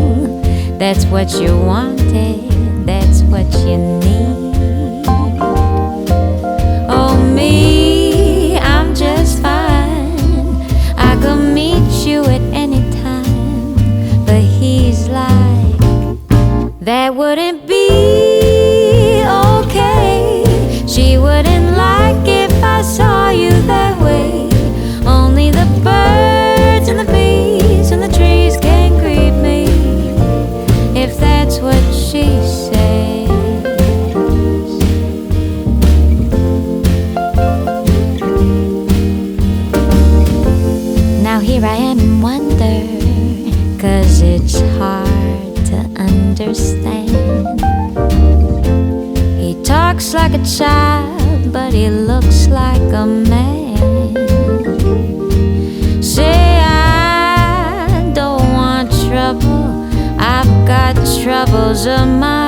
[0.78, 4.23] That's what you wanted, that's what you need.
[61.46, 62.43] troubles of mine.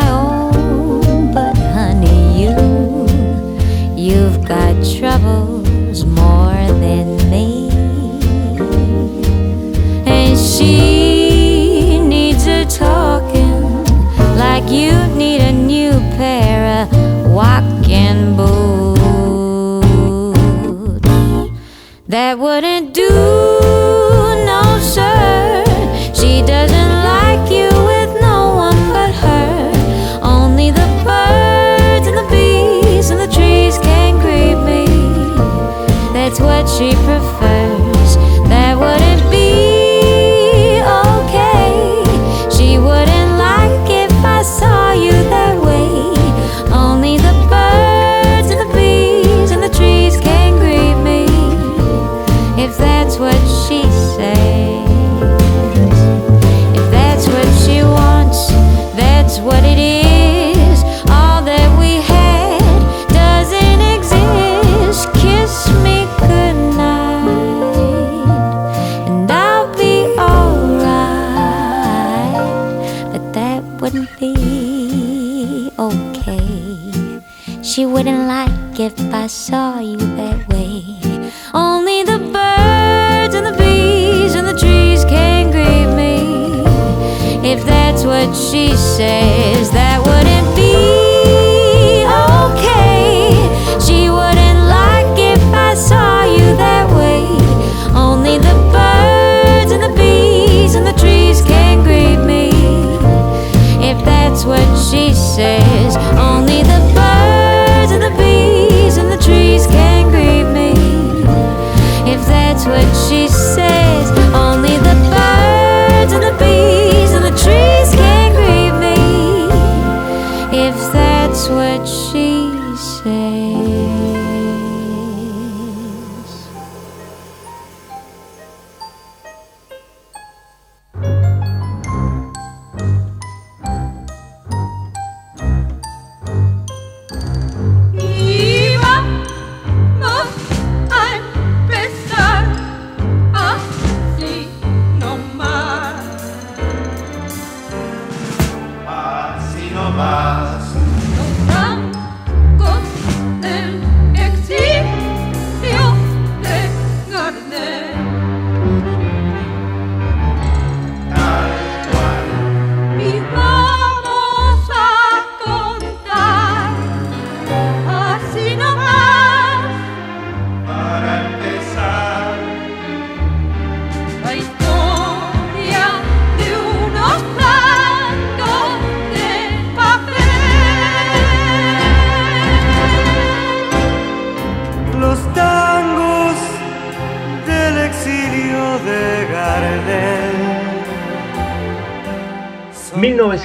[36.79, 37.56] she prefers.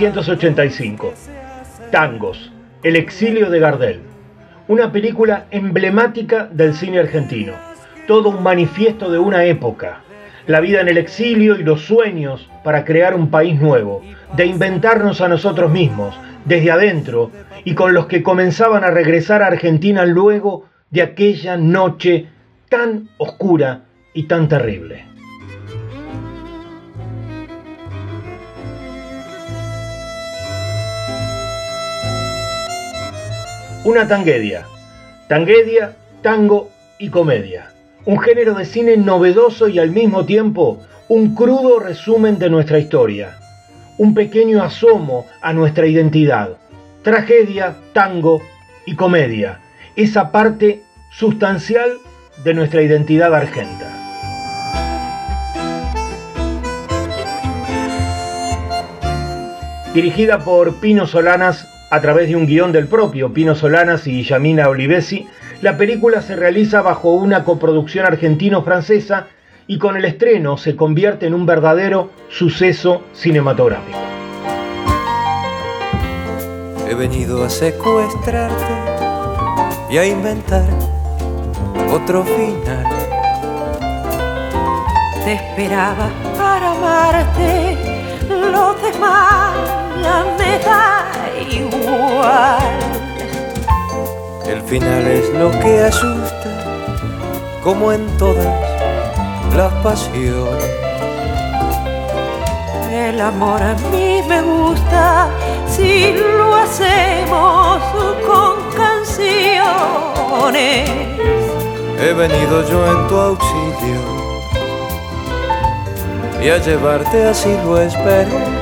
[0.02, 1.14] 1985.
[1.92, 2.52] Tangos.
[2.82, 4.00] El exilio de Gardel.
[4.68, 7.54] Una película emblemática del cine argentino.
[8.08, 10.00] Todo un manifiesto de una época.
[10.48, 14.02] La vida en el exilio y los sueños para crear un país nuevo.
[14.36, 17.30] De inventarnos a nosotros mismos, desde adentro,
[17.64, 22.26] y con los que comenzaban a regresar a Argentina luego de aquella noche
[22.70, 23.84] tan oscura
[24.16, 25.11] y tan terrible.
[33.84, 34.68] Una tanguedia.
[35.28, 36.70] Tanguedia, tango
[37.00, 37.72] y comedia.
[38.06, 43.40] Un género de cine novedoso y al mismo tiempo un crudo resumen de nuestra historia.
[43.98, 46.58] Un pequeño asomo a nuestra identidad.
[47.02, 48.44] Tragedia, tango
[48.86, 49.62] y comedia.
[49.96, 51.98] Esa parte sustancial
[52.44, 53.98] de nuestra identidad argenta.
[59.96, 64.70] Dirigida por Pino Solanas a través de un guion del propio Pino Solanas y Yamina
[64.70, 65.28] Olivesi,
[65.62, 69.28] la película se realiza bajo una coproducción argentino-francesa
[69.68, 74.00] y con el estreno se convierte en un verdadero suceso cinematográfico.
[76.90, 78.74] He venido a secuestrarte
[79.90, 80.64] y a inventar
[81.92, 82.86] otro final.
[85.26, 87.78] Te esperaba para amarte,
[88.30, 89.58] lo demás
[90.02, 92.60] ya me da igual.
[94.48, 96.50] El final es lo que asusta,
[97.64, 98.48] como en todas
[99.56, 100.70] las pasiones.
[102.92, 105.30] El amor a mí me gusta
[105.68, 107.82] si lo hacemos
[108.26, 109.32] con canciones.
[112.00, 114.22] He venido yo en tu auxilio
[116.42, 118.61] y a llevarte así lo espero.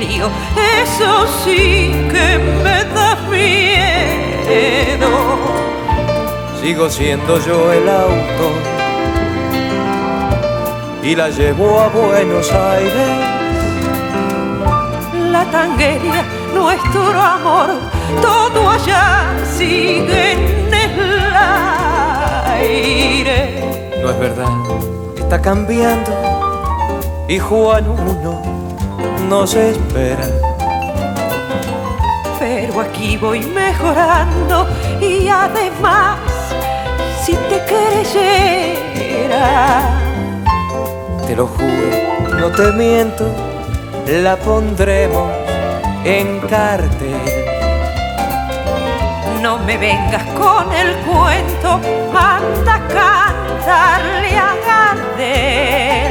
[0.00, 0.30] Exilio,
[0.82, 5.08] eso sí que me da miedo.
[6.60, 8.52] Sigo siendo yo el auto
[11.02, 13.08] y la llevo a Buenos Aires.
[15.30, 16.24] La tanguería,
[16.54, 17.70] nuestro amor,
[18.20, 21.34] todo allá sigue en el
[22.58, 23.90] aire.
[24.02, 24.48] No es verdad,
[25.16, 26.10] está cambiando
[27.28, 28.49] y Juan uno
[29.30, 30.26] nos espera.
[32.40, 34.66] Pero aquí voy mejorando
[35.00, 36.18] y además,
[37.22, 39.22] si te creyera,
[41.28, 43.24] Te lo juro, no te miento,
[44.08, 45.30] la pondremos
[46.04, 47.46] en cartel.
[49.40, 51.80] no me vengas con el cuento,
[52.12, 56.09] anda a cantarle a Gardel.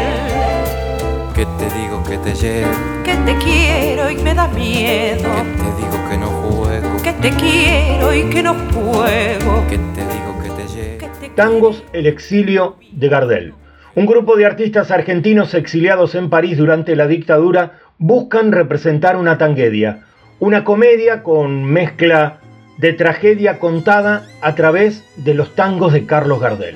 [2.10, 2.72] Que te llevo,
[3.04, 8.24] Que quiero y me da miedo, te digo que no juego, que te quiero y
[8.32, 9.68] que no puedo.
[9.68, 11.36] que te digo que te llevo.
[11.36, 13.54] Tangos El exilio de Gardel.
[13.94, 20.06] Un grupo de artistas argentinos exiliados en París durante la dictadura buscan representar una tanguedia,
[20.40, 22.40] una comedia con mezcla
[22.80, 26.76] de tragedia contada a través de los tangos de Carlos Gardel.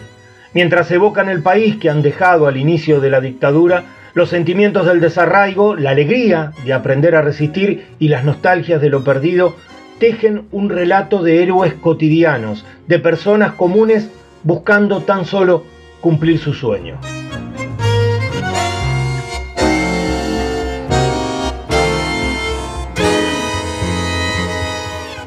[0.53, 4.99] Mientras evocan el país que han dejado al inicio de la dictadura, los sentimientos del
[4.99, 9.55] desarraigo, la alegría de aprender a resistir y las nostalgias de lo perdido,
[9.99, 14.09] tejen un relato de héroes cotidianos, de personas comunes
[14.43, 15.63] buscando tan solo
[16.01, 16.99] cumplir su sueño.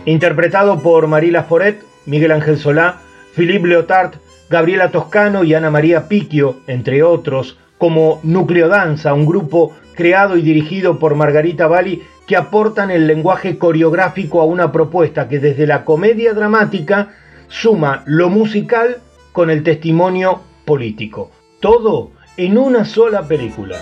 [0.04, 3.00] Interpretado por Marila Foret, Miguel Ángel Solá,
[3.34, 4.14] Philippe Leotard,
[4.48, 10.42] Gabriela Toscano y Ana María Picchio, entre otros, como Núcleo Danza, un grupo creado y
[10.42, 15.84] dirigido por Margarita Bali que aportan el lenguaje coreográfico a una propuesta que desde la
[15.84, 17.14] comedia dramática
[17.48, 18.98] suma lo musical
[19.32, 21.30] con el testimonio político.
[21.60, 23.76] Todo en una sola película.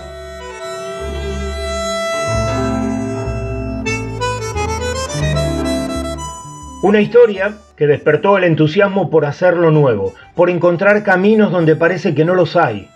[6.83, 12.25] Una historia que despertó el entusiasmo por hacerlo nuevo, por encontrar caminos donde parece que
[12.25, 12.89] no los hay,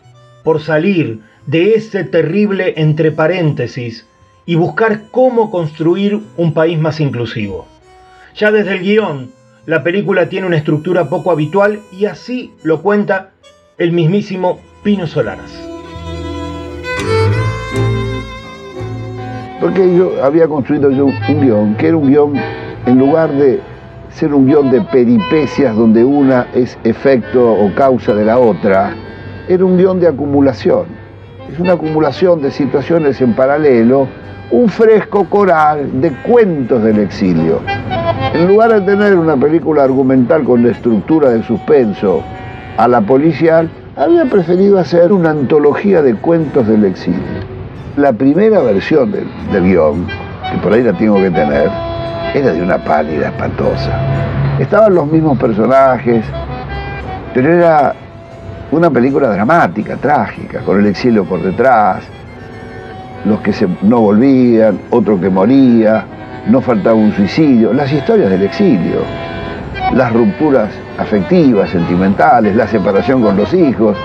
[0.44, 4.06] por salir de ese terrible entre paréntesis
[4.46, 7.68] y buscar cómo construir un país más inclusivo.
[8.36, 9.32] Ya desde el guion,
[9.66, 13.32] la película tiene una estructura poco habitual y así lo cuenta
[13.78, 15.52] el mismísimo Pino Solanas.
[19.60, 22.34] Porque yo había construido yo un guion, que era un guion,
[22.86, 23.60] en lugar de
[24.10, 28.96] ser un guion de peripecias donde una es efecto o causa de la otra.
[29.50, 30.86] Era un guion de acumulación.
[31.52, 34.08] Es una acumulación de situaciones en paralelo,
[34.52, 37.60] un fresco coral de cuentos del exilio.
[38.36, 42.22] En lugar de tener una película argumental con la estructura de suspenso
[42.78, 47.20] a la policial, había preferido hacer una antología de cuentos del exilio.
[47.97, 50.06] La primera versión del, del guion,
[50.52, 51.72] que por ahí la tengo que tener,
[52.36, 54.00] era de una pálida espantosa.
[54.60, 56.24] Estaban los mismos personajes,
[57.34, 57.95] pero era
[58.72, 62.04] una película dramática, trágica, con el exilio por detrás,
[63.26, 66.06] los que se, no volvían, otro que moría,
[66.48, 69.02] no faltaba un suicidio, las historias del exilio,
[69.94, 73.98] las rupturas afectivas, sentimentales, la separación con los hijos.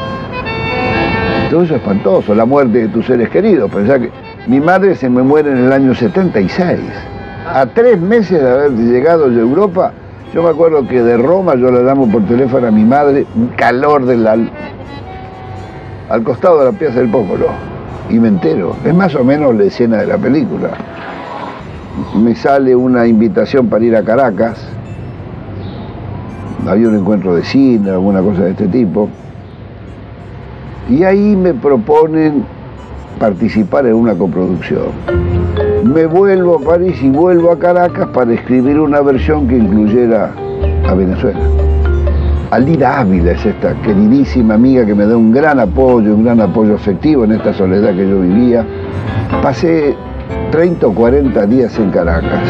[1.50, 3.70] Todo eso es espantoso, la muerte de tus seres queridos.
[3.70, 4.10] Pensá que
[4.46, 6.80] mi madre se me muere en el año 76.
[7.46, 9.92] A tres meses de haber llegado a Europa,
[10.34, 13.46] yo me acuerdo que de Roma yo le damos por teléfono a mi madre, un
[13.56, 14.50] calor del al,
[16.10, 17.46] al costado de la Piazza del Popolo.
[18.10, 18.74] Y me entero.
[18.84, 20.70] Es más o menos la escena de la película.
[22.16, 24.68] Me sale una invitación para ir a Caracas.
[26.66, 29.08] Había un encuentro de cine, alguna cosa de este tipo.
[30.90, 32.44] Y ahí me proponen
[33.20, 34.88] participar en una coproducción.
[35.82, 40.32] Me vuelvo a París y vuelvo a Caracas para escribir una versión que incluyera
[40.88, 41.40] a Venezuela.
[42.50, 46.76] Alida Ávila es esta queridísima amiga que me da un gran apoyo, un gran apoyo
[46.76, 48.64] afectivo en esta soledad que yo vivía.
[49.42, 49.96] Pasé
[50.52, 52.42] 30 o 40 días en Caracas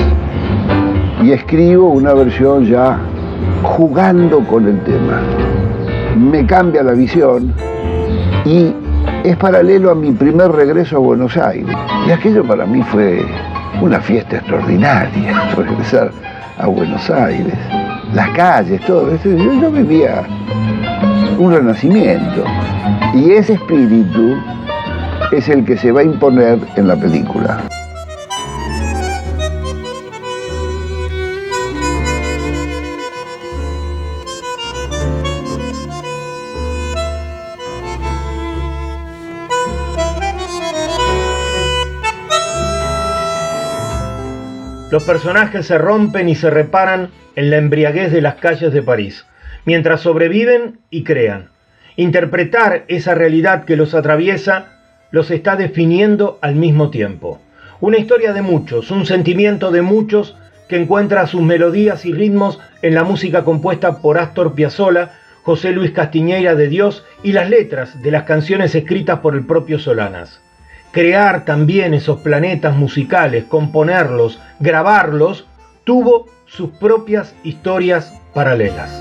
[1.22, 2.98] y escribo una versión ya
[3.62, 5.22] jugando con el tema.
[6.18, 7.52] Me cambia la visión
[8.44, 8.74] y
[9.24, 11.74] es paralelo a mi primer regreso a Buenos Aires.
[12.06, 13.24] Y aquello para mí fue
[13.80, 16.10] una fiesta extraordinaria, regresar
[16.58, 17.54] a Buenos Aires,
[18.12, 19.16] las calles, todo.
[19.24, 19.30] Yo,
[19.60, 20.22] yo vivía
[21.38, 22.44] un renacimiento.
[23.14, 24.36] Y ese espíritu
[25.32, 27.60] es el que se va a imponer en la película.
[44.94, 49.26] Los personajes se rompen y se reparan en la embriaguez de las calles de París,
[49.64, 51.48] mientras sobreviven y crean.
[51.96, 54.66] Interpretar esa realidad que los atraviesa
[55.10, 57.40] los está definiendo al mismo tiempo.
[57.80, 60.36] Una historia de muchos, un sentimiento de muchos
[60.68, 65.10] que encuentra sus melodías y ritmos en la música compuesta por Astor Piazzolla,
[65.42, 69.80] José Luis Castiñeira de Dios y las letras de las canciones escritas por el propio
[69.80, 70.43] Solanas
[70.94, 75.44] crear también esos planetas musicales, componerlos, grabarlos,
[75.82, 78.92] tuvo sus propias historias paralelas.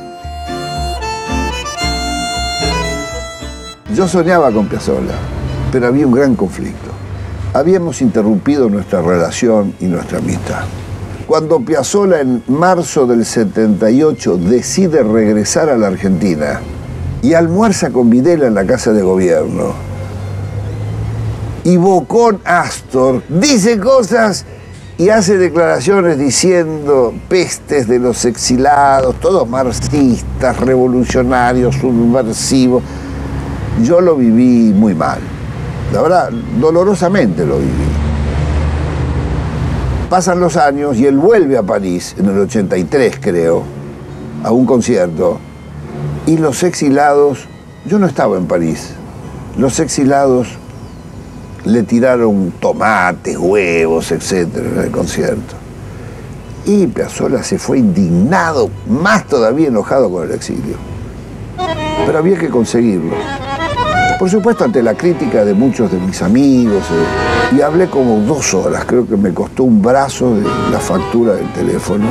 [3.96, 5.14] Yo soñaba con Piazzolla,
[5.72, 6.90] pero había un gran conflicto.
[7.54, 10.64] Habíamos interrumpido nuestra relación y nuestra amistad.
[11.28, 16.60] Cuando Piazzolla en marzo del 78 decide regresar a la Argentina
[17.22, 19.93] y almuerza con Videla en la casa de gobierno,
[21.64, 24.46] y Bocón Astor dice cosas
[24.98, 32.84] y hace declaraciones diciendo pestes de los exilados, todos marxistas, revolucionarios, subversivos.
[33.84, 35.20] Yo lo viví muy mal,
[35.92, 37.72] la verdad, dolorosamente lo viví.
[40.10, 43.64] Pasan los años y él vuelve a París, en el 83 creo,
[44.44, 45.40] a un concierto,
[46.28, 47.48] y los exilados,
[47.86, 48.92] yo no estaba en París,
[49.58, 50.60] los exilados
[51.66, 55.56] le tiraron tomates, huevos, etcétera, en el concierto.
[56.66, 60.76] Y Piazzolla se fue indignado, más todavía enojado con el exilio.
[62.06, 63.16] Pero había que conseguirlo.
[64.20, 68.54] Por supuesto, ante la crítica de muchos de mis amigos, eh, y hablé como dos
[68.54, 72.08] horas, creo que me costó un brazo de la factura del teléfono.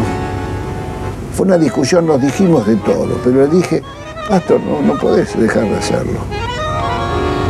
[1.35, 3.83] Fue una discusión, nos dijimos de todo, pero le dije,
[4.29, 6.21] Pastor, no, no podés dejar de hacerlo.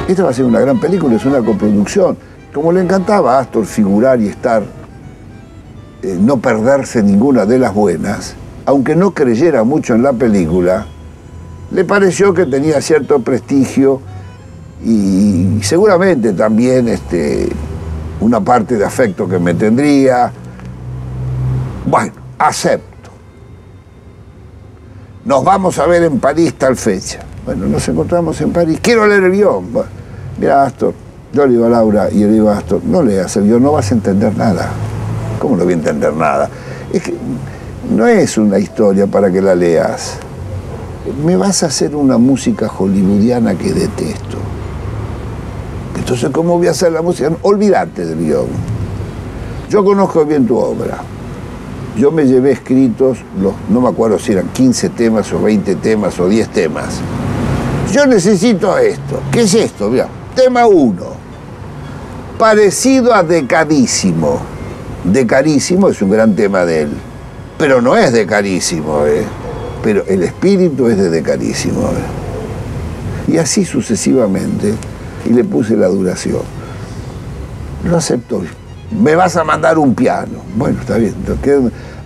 [0.09, 2.19] Esta va a ser una gran película, es una coproducción.
[2.53, 4.63] Como le encantaba a Astor figurar y estar,
[6.03, 8.35] eh, no perderse ninguna de las buenas,
[8.67, 10.87] aunque no creyera mucho en la película,
[11.71, 14.01] le pareció que tenía cierto prestigio
[14.85, 17.49] y seguramente también este,
[18.21, 20.33] una parte de afecto que me tendría.
[21.87, 23.11] Bueno, acepto.
[25.25, 27.21] Nos vamos a ver en París tal fecha.
[27.45, 28.79] Bueno, nos encontramos en París.
[28.81, 29.67] Quiero leer el guion.
[30.39, 30.95] Mira, Astor,
[31.33, 33.73] yo le digo a Laura y le digo a Astor, no leas el guion, no
[33.73, 34.69] vas a entender nada.
[35.41, 36.49] ¿Cómo no voy a entender nada?
[36.93, 37.15] Es que
[37.91, 40.19] no es una historia para que la leas.
[41.25, 44.39] Me vas a hacer una música hollywoodiana que detesto.
[45.99, 47.29] Entonces, ¿cómo voy a hacer la música?
[47.43, 48.47] Olvídate del guion.
[49.69, 50.99] Yo conozco bien tu obra.
[51.97, 56.19] Yo me llevé escritos, los, no me acuerdo si eran 15 temas o 20 temas
[56.21, 57.01] o 10 temas.
[57.93, 59.21] Yo necesito esto.
[59.31, 59.91] ¿Qué es esto?
[59.91, 61.03] Mira, tema 1.
[62.39, 64.41] Parecido a Decadísimo.
[65.05, 66.91] Decarísimo es un gran tema de él.
[67.59, 69.25] Pero no es de Carísimo, ¿eh?
[69.85, 71.83] Pero el espíritu es de Decarísimo.
[71.83, 73.33] ¿eh?
[73.33, 74.73] Y así sucesivamente.
[75.27, 76.41] Y le puse la duración.
[77.85, 78.43] Lo aceptó.
[78.91, 80.39] Me vas a mandar un piano.
[80.57, 81.15] Bueno, está bien.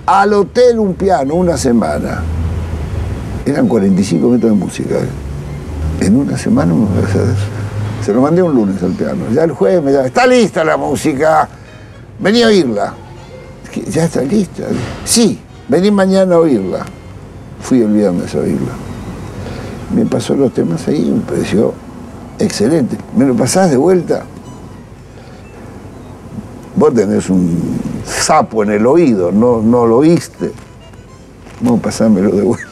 [0.05, 2.23] Al hotel un piano, una semana.
[3.45, 4.97] Eran 45 minutos de música.
[4.97, 5.26] ¿eh?
[6.01, 6.75] En una semana.
[8.05, 9.25] Se lo mandé un lunes al piano.
[9.33, 11.49] Ya el jueves me llama, está lista la música.
[12.19, 12.95] Vení a oírla.
[13.91, 14.65] Ya está lista.
[15.05, 16.85] Sí, vení mañana a oírla.
[17.61, 18.73] Fui el viernes a oírla.
[19.95, 21.75] Me pasó los temas ahí, me pareció
[22.39, 22.97] excelente.
[23.17, 24.25] ¿Me lo pasás de vuelta?
[26.75, 30.53] Vos tenés un sapo en el oído, no, no lo oíste.
[31.61, 32.66] No, pasámelo de vuelta.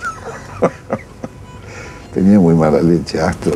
[2.15, 3.55] Tenía muy mala leche, Astor.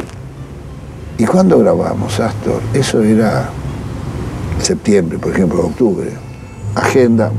[1.17, 2.61] ¿Y cuándo grabamos, Astor?
[2.75, 3.49] Eso era
[4.61, 6.11] septiembre, por ejemplo, octubre.
[6.75, 7.31] Agenda.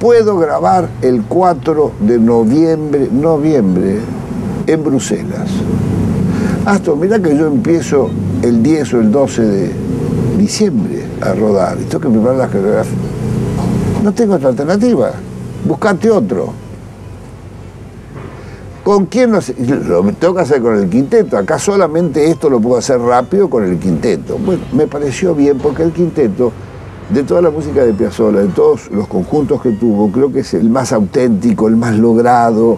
[0.00, 3.98] Puedo grabar el 4 de noviembre, noviembre,
[4.66, 5.50] en Bruselas.
[6.64, 8.08] Astor, mirá que yo empiezo
[8.40, 9.72] el 10 o el 12 de
[10.38, 11.76] diciembre a rodar.
[11.78, 12.96] Y tengo que preparar las coreografías.
[14.02, 15.12] No tengo otra alternativa.
[15.66, 16.63] Buscate otro.
[18.84, 19.40] ¿Con quién lo,
[19.88, 21.38] lo tengo que hacer con el quinteto?
[21.38, 24.36] Acá solamente esto lo puedo hacer rápido con el quinteto.
[24.36, 26.52] Bueno, me pareció bien porque el quinteto,
[27.08, 30.52] de toda la música de Piazzolla, de todos los conjuntos que tuvo, creo que es
[30.52, 32.76] el más auténtico, el más logrado.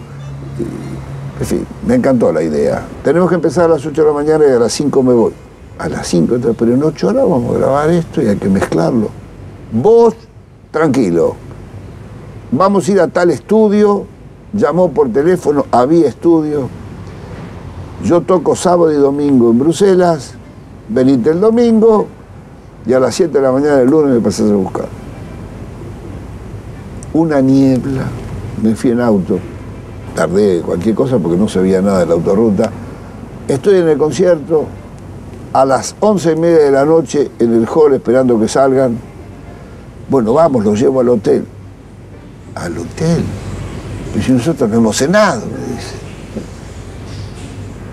[1.41, 2.85] En fin, me encantó la idea.
[3.03, 5.33] Tenemos que empezar a las 8 de la mañana y a las 5 me voy.
[5.77, 8.47] A las 5, entonces, pero en 8 horas vamos a grabar esto y hay que
[8.47, 9.09] mezclarlo.
[9.73, 10.15] Vos,
[10.71, 11.35] tranquilo.
[12.49, 14.05] Vamos a ir a tal estudio,
[14.53, 16.69] llamó por teléfono, había estudio.
[18.03, 20.33] Yo toco sábado y domingo en Bruselas,
[20.87, 22.07] venite el domingo
[22.85, 24.87] y a las 7 de la mañana del lunes me pasás a buscar.
[27.13, 28.03] Una niebla,
[28.61, 29.39] me fui en auto,
[30.15, 32.71] tardé cualquier cosa porque no sabía nada de la autorruta.
[33.47, 34.65] Estoy en el concierto,
[35.53, 38.97] a las once y media de la noche en el hall esperando que salgan.
[40.09, 41.45] Bueno, vamos, los llevo al hotel.
[42.55, 43.23] Al hotel.
[44.15, 45.95] Y si nosotros no hemos cenado, me dice.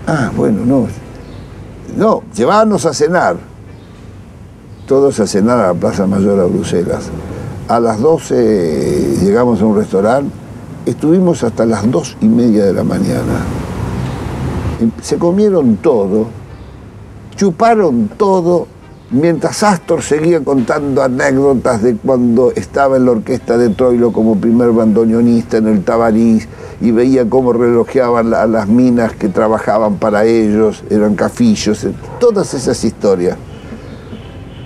[0.07, 0.87] Ah, bueno, no.
[1.97, 3.37] No, llevarnos a cenar.
[4.87, 7.09] Todos a cenar a la Plaza Mayor a Bruselas.
[7.67, 10.31] A las 12 llegamos a un restaurante.
[10.85, 13.39] Estuvimos hasta las dos y media de la mañana.
[15.01, 16.27] Se comieron todo,
[17.35, 18.67] chuparon todo,
[19.15, 24.71] mientras Astor seguía contando anécdotas de cuando estaba en la orquesta de Troilo como primer
[24.71, 26.49] bandoneonista en el Tabarís
[26.81, 31.87] y veía cómo relojeaban a las minas que trabajaban para ellos, eran cafillos,
[32.19, 33.37] todas esas historias.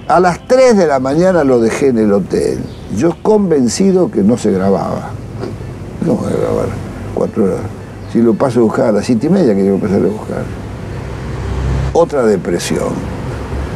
[0.08, 2.58] A las 3 de la mañana lo dejé en el hotel,
[2.98, 5.12] yo convencido que no se grababa.
[6.04, 6.70] No voy a grabar
[7.14, 7.60] cuatro horas.
[8.12, 10.44] Si lo paso a buscar a las siete y media, que yo empezar a buscar.
[11.94, 13.19] Otra depresión.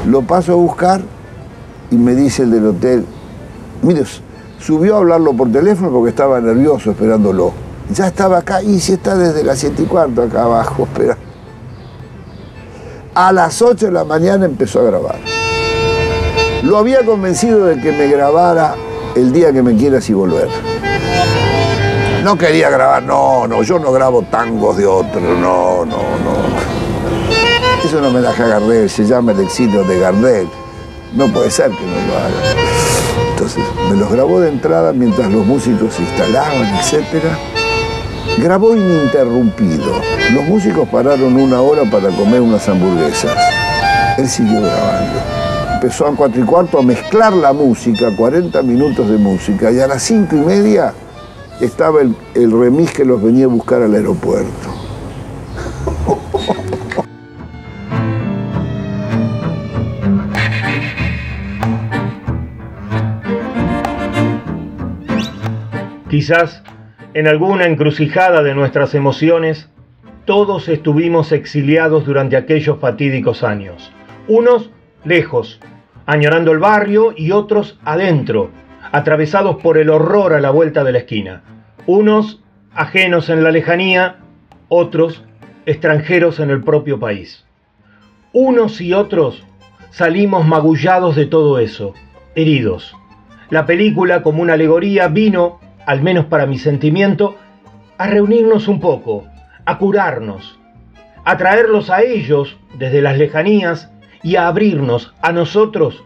[0.06, 1.02] Lo paso a buscar
[1.90, 3.06] y me dice el del hotel,
[3.82, 4.04] mire,
[4.60, 7.54] subió a hablarlo por teléfono porque estaba nervioso esperándolo.
[7.94, 11.18] Ya estaba acá y si está desde las siete y cuarto acá abajo, espera.
[13.16, 15.20] A las 8 de la mañana empezó a grabar.
[16.64, 18.76] Lo había convencido de que me grabara
[19.16, 20.50] el día que me quieras y volver.
[22.24, 26.73] No quería grabar, no, no, yo no grabo tangos de otro, no, no, no.
[27.84, 30.48] Eso no me la deja Gardel, se llama el exilio de Gardel.
[31.14, 32.64] No puede ser que no lo haga.
[33.32, 37.26] Entonces, me los grabó de entrada mientras los músicos se instalaban, etc.
[38.38, 39.92] Grabó ininterrumpido.
[40.34, 43.38] Los músicos pararon una hora para comer unas hamburguesas.
[44.18, 45.20] Él siguió grabando.
[45.74, 49.88] Empezó a cuatro y cuarto a mezclar la música, 40 minutos de música, y a
[49.88, 50.94] las cinco y media
[51.60, 54.73] estaba el, el remis que los venía a buscar al aeropuerto.
[66.14, 66.62] Quizás
[67.16, 69.72] en alguna encrucijada de nuestras emociones,
[70.26, 73.92] todos estuvimos exiliados durante aquellos fatídicos años.
[74.28, 74.70] Unos
[75.04, 75.60] lejos,
[76.06, 78.52] añorando el barrio, y otros adentro,
[78.92, 81.42] atravesados por el horror a la vuelta de la esquina.
[81.88, 82.44] Unos
[82.76, 84.18] ajenos en la lejanía,
[84.70, 85.24] otros
[85.66, 87.44] extranjeros en el propio país.
[88.34, 89.44] Unos y otros
[89.90, 91.96] salimos magullados de todo eso,
[92.36, 92.96] heridos.
[93.50, 97.38] La película, como una alegoría, vino, al menos para mi sentimiento,
[97.98, 99.26] a reunirnos un poco,
[99.66, 100.60] a curarnos,
[101.26, 103.92] a traerlos a ellos desde las lejanías
[104.24, 106.04] y a abrirnos a nosotros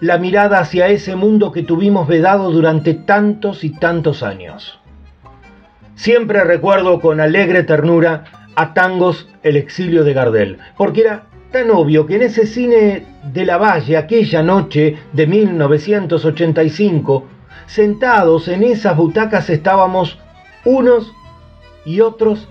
[0.00, 4.80] la mirada hacia ese mundo que tuvimos vedado durante tantos y tantos años.
[5.94, 8.24] Siempre recuerdo con alegre ternura
[8.56, 13.46] a Tangos el exilio de Gardel, porque era tan obvio que en ese cine de
[13.46, 17.24] la Valle aquella noche de 1985,
[17.72, 20.18] sentados en esas butacas estábamos
[20.64, 21.10] unos
[21.86, 22.46] y otros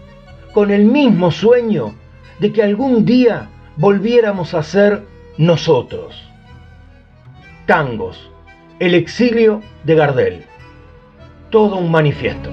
[0.51, 1.93] con el mismo sueño
[2.39, 5.03] de que algún día volviéramos a ser
[5.37, 6.27] nosotros.
[7.67, 8.31] Tangos,
[8.79, 10.45] el exilio de Gardel.
[11.51, 12.49] Todo un manifiesto.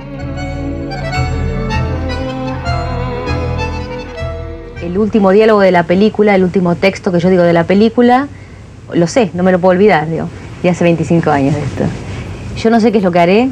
[4.83, 8.29] El último diálogo de la película, el último texto que yo digo de la película,
[8.93, 10.29] lo sé, no me lo puedo olvidar, digo,
[10.63, 12.08] y hace 25 años de esto.
[12.63, 13.49] Yo no sé qué es lo que haré,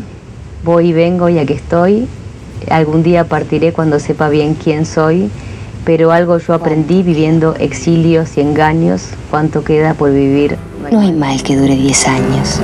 [0.64, 2.08] voy y vengo y aquí estoy,
[2.68, 5.30] algún día partiré cuando sepa bien quién soy,
[5.84, 10.56] pero algo yo aprendí viviendo exilios y engaños, cuánto queda por vivir.
[10.90, 12.60] No hay mal que dure 10 años.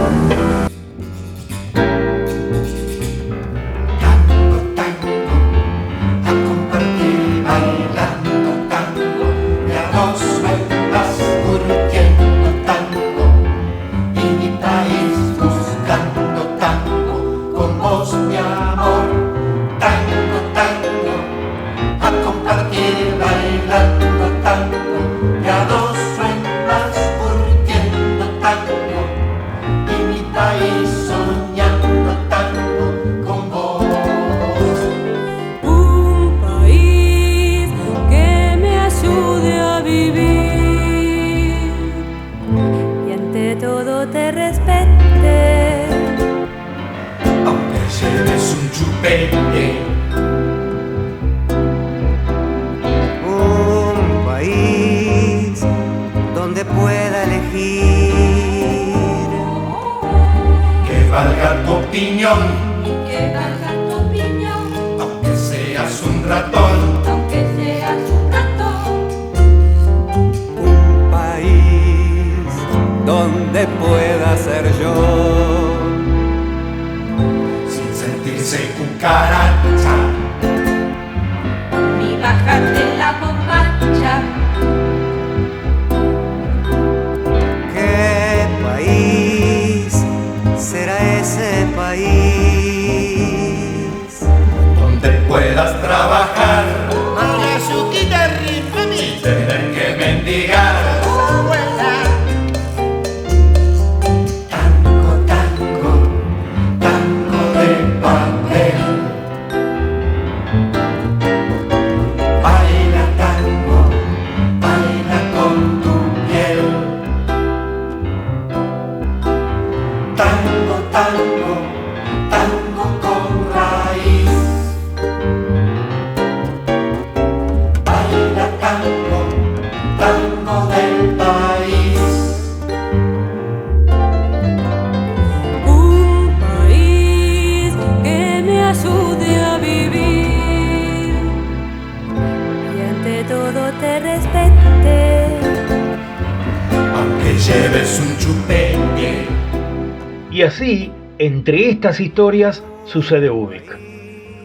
[151.83, 153.77] Estas historias, sucede Ubik,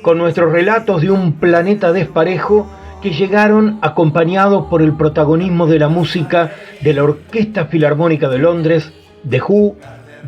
[0.01, 2.67] con nuestros relatos de un planeta desparejo
[2.99, 8.91] que llegaron acompañados por el protagonismo de la música de la Orquesta Filarmónica de Londres,
[9.29, 9.75] The Who,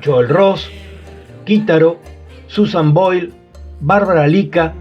[0.06, 0.70] Joel Ross,
[1.46, 1.98] Kitaro,
[2.46, 3.34] Susan Boyle,
[3.80, 4.76] Bárbara Lica,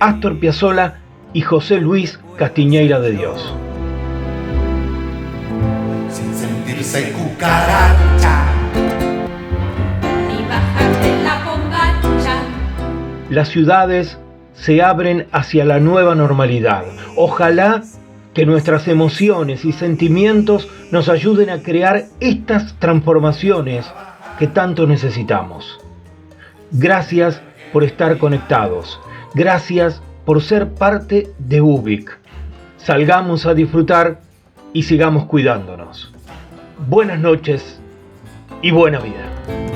[0.00, 1.00] Astor Piazzolla
[1.34, 3.54] y José Luis Castiñeira de Dios.
[6.08, 7.12] Sin sentirse.
[13.30, 14.18] Las ciudades
[14.54, 16.84] se abren hacia la nueva normalidad.
[17.16, 17.82] Ojalá
[18.34, 23.90] que nuestras emociones y sentimientos nos ayuden a crear estas transformaciones
[24.38, 25.78] que tanto necesitamos.
[26.70, 27.40] Gracias
[27.72, 29.00] por estar conectados.
[29.34, 32.18] Gracias por ser parte de UBIC.
[32.76, 34.20] Salgamos a disfrutar
[34.72, 36.12] y sigamos cuidándonos.
[36.88, 37.80] Buenas noches
[38.62, 39.75] y buena vida.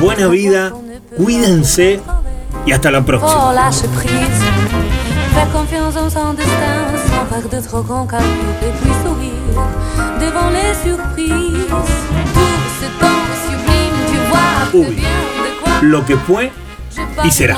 [0.00, 0.72] Buena vida,
[1.16, 2.00] cuídense
[2.66, 3.52] y hasta la próxima.
[3.52, 4.42] Lâche prise.
[5.34, 8.28] Fais confiance en son destin, sans faire de trop grands calculs
[8.62, 9.32] et puis sourire
[10.20, 11.66] devant les surprises.
[12.34, 14.94] Tout ce temps sublime, tu vois que Uy.
[14.94, 16.50] bien de quoi Lo que fue
[17.24, 17.56] y será.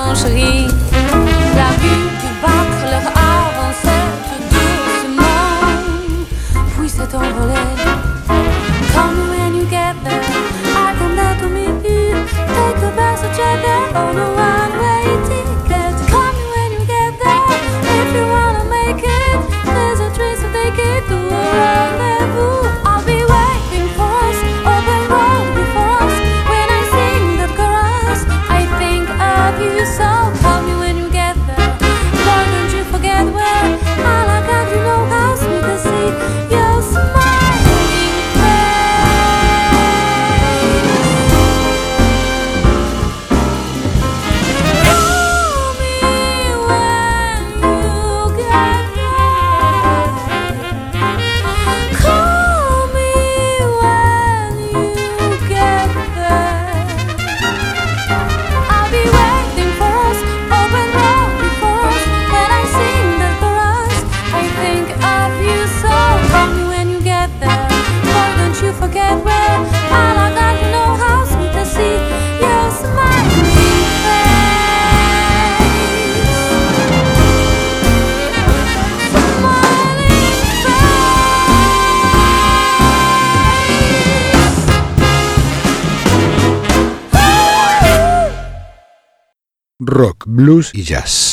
[90.39, 91.29] Blues y jazz.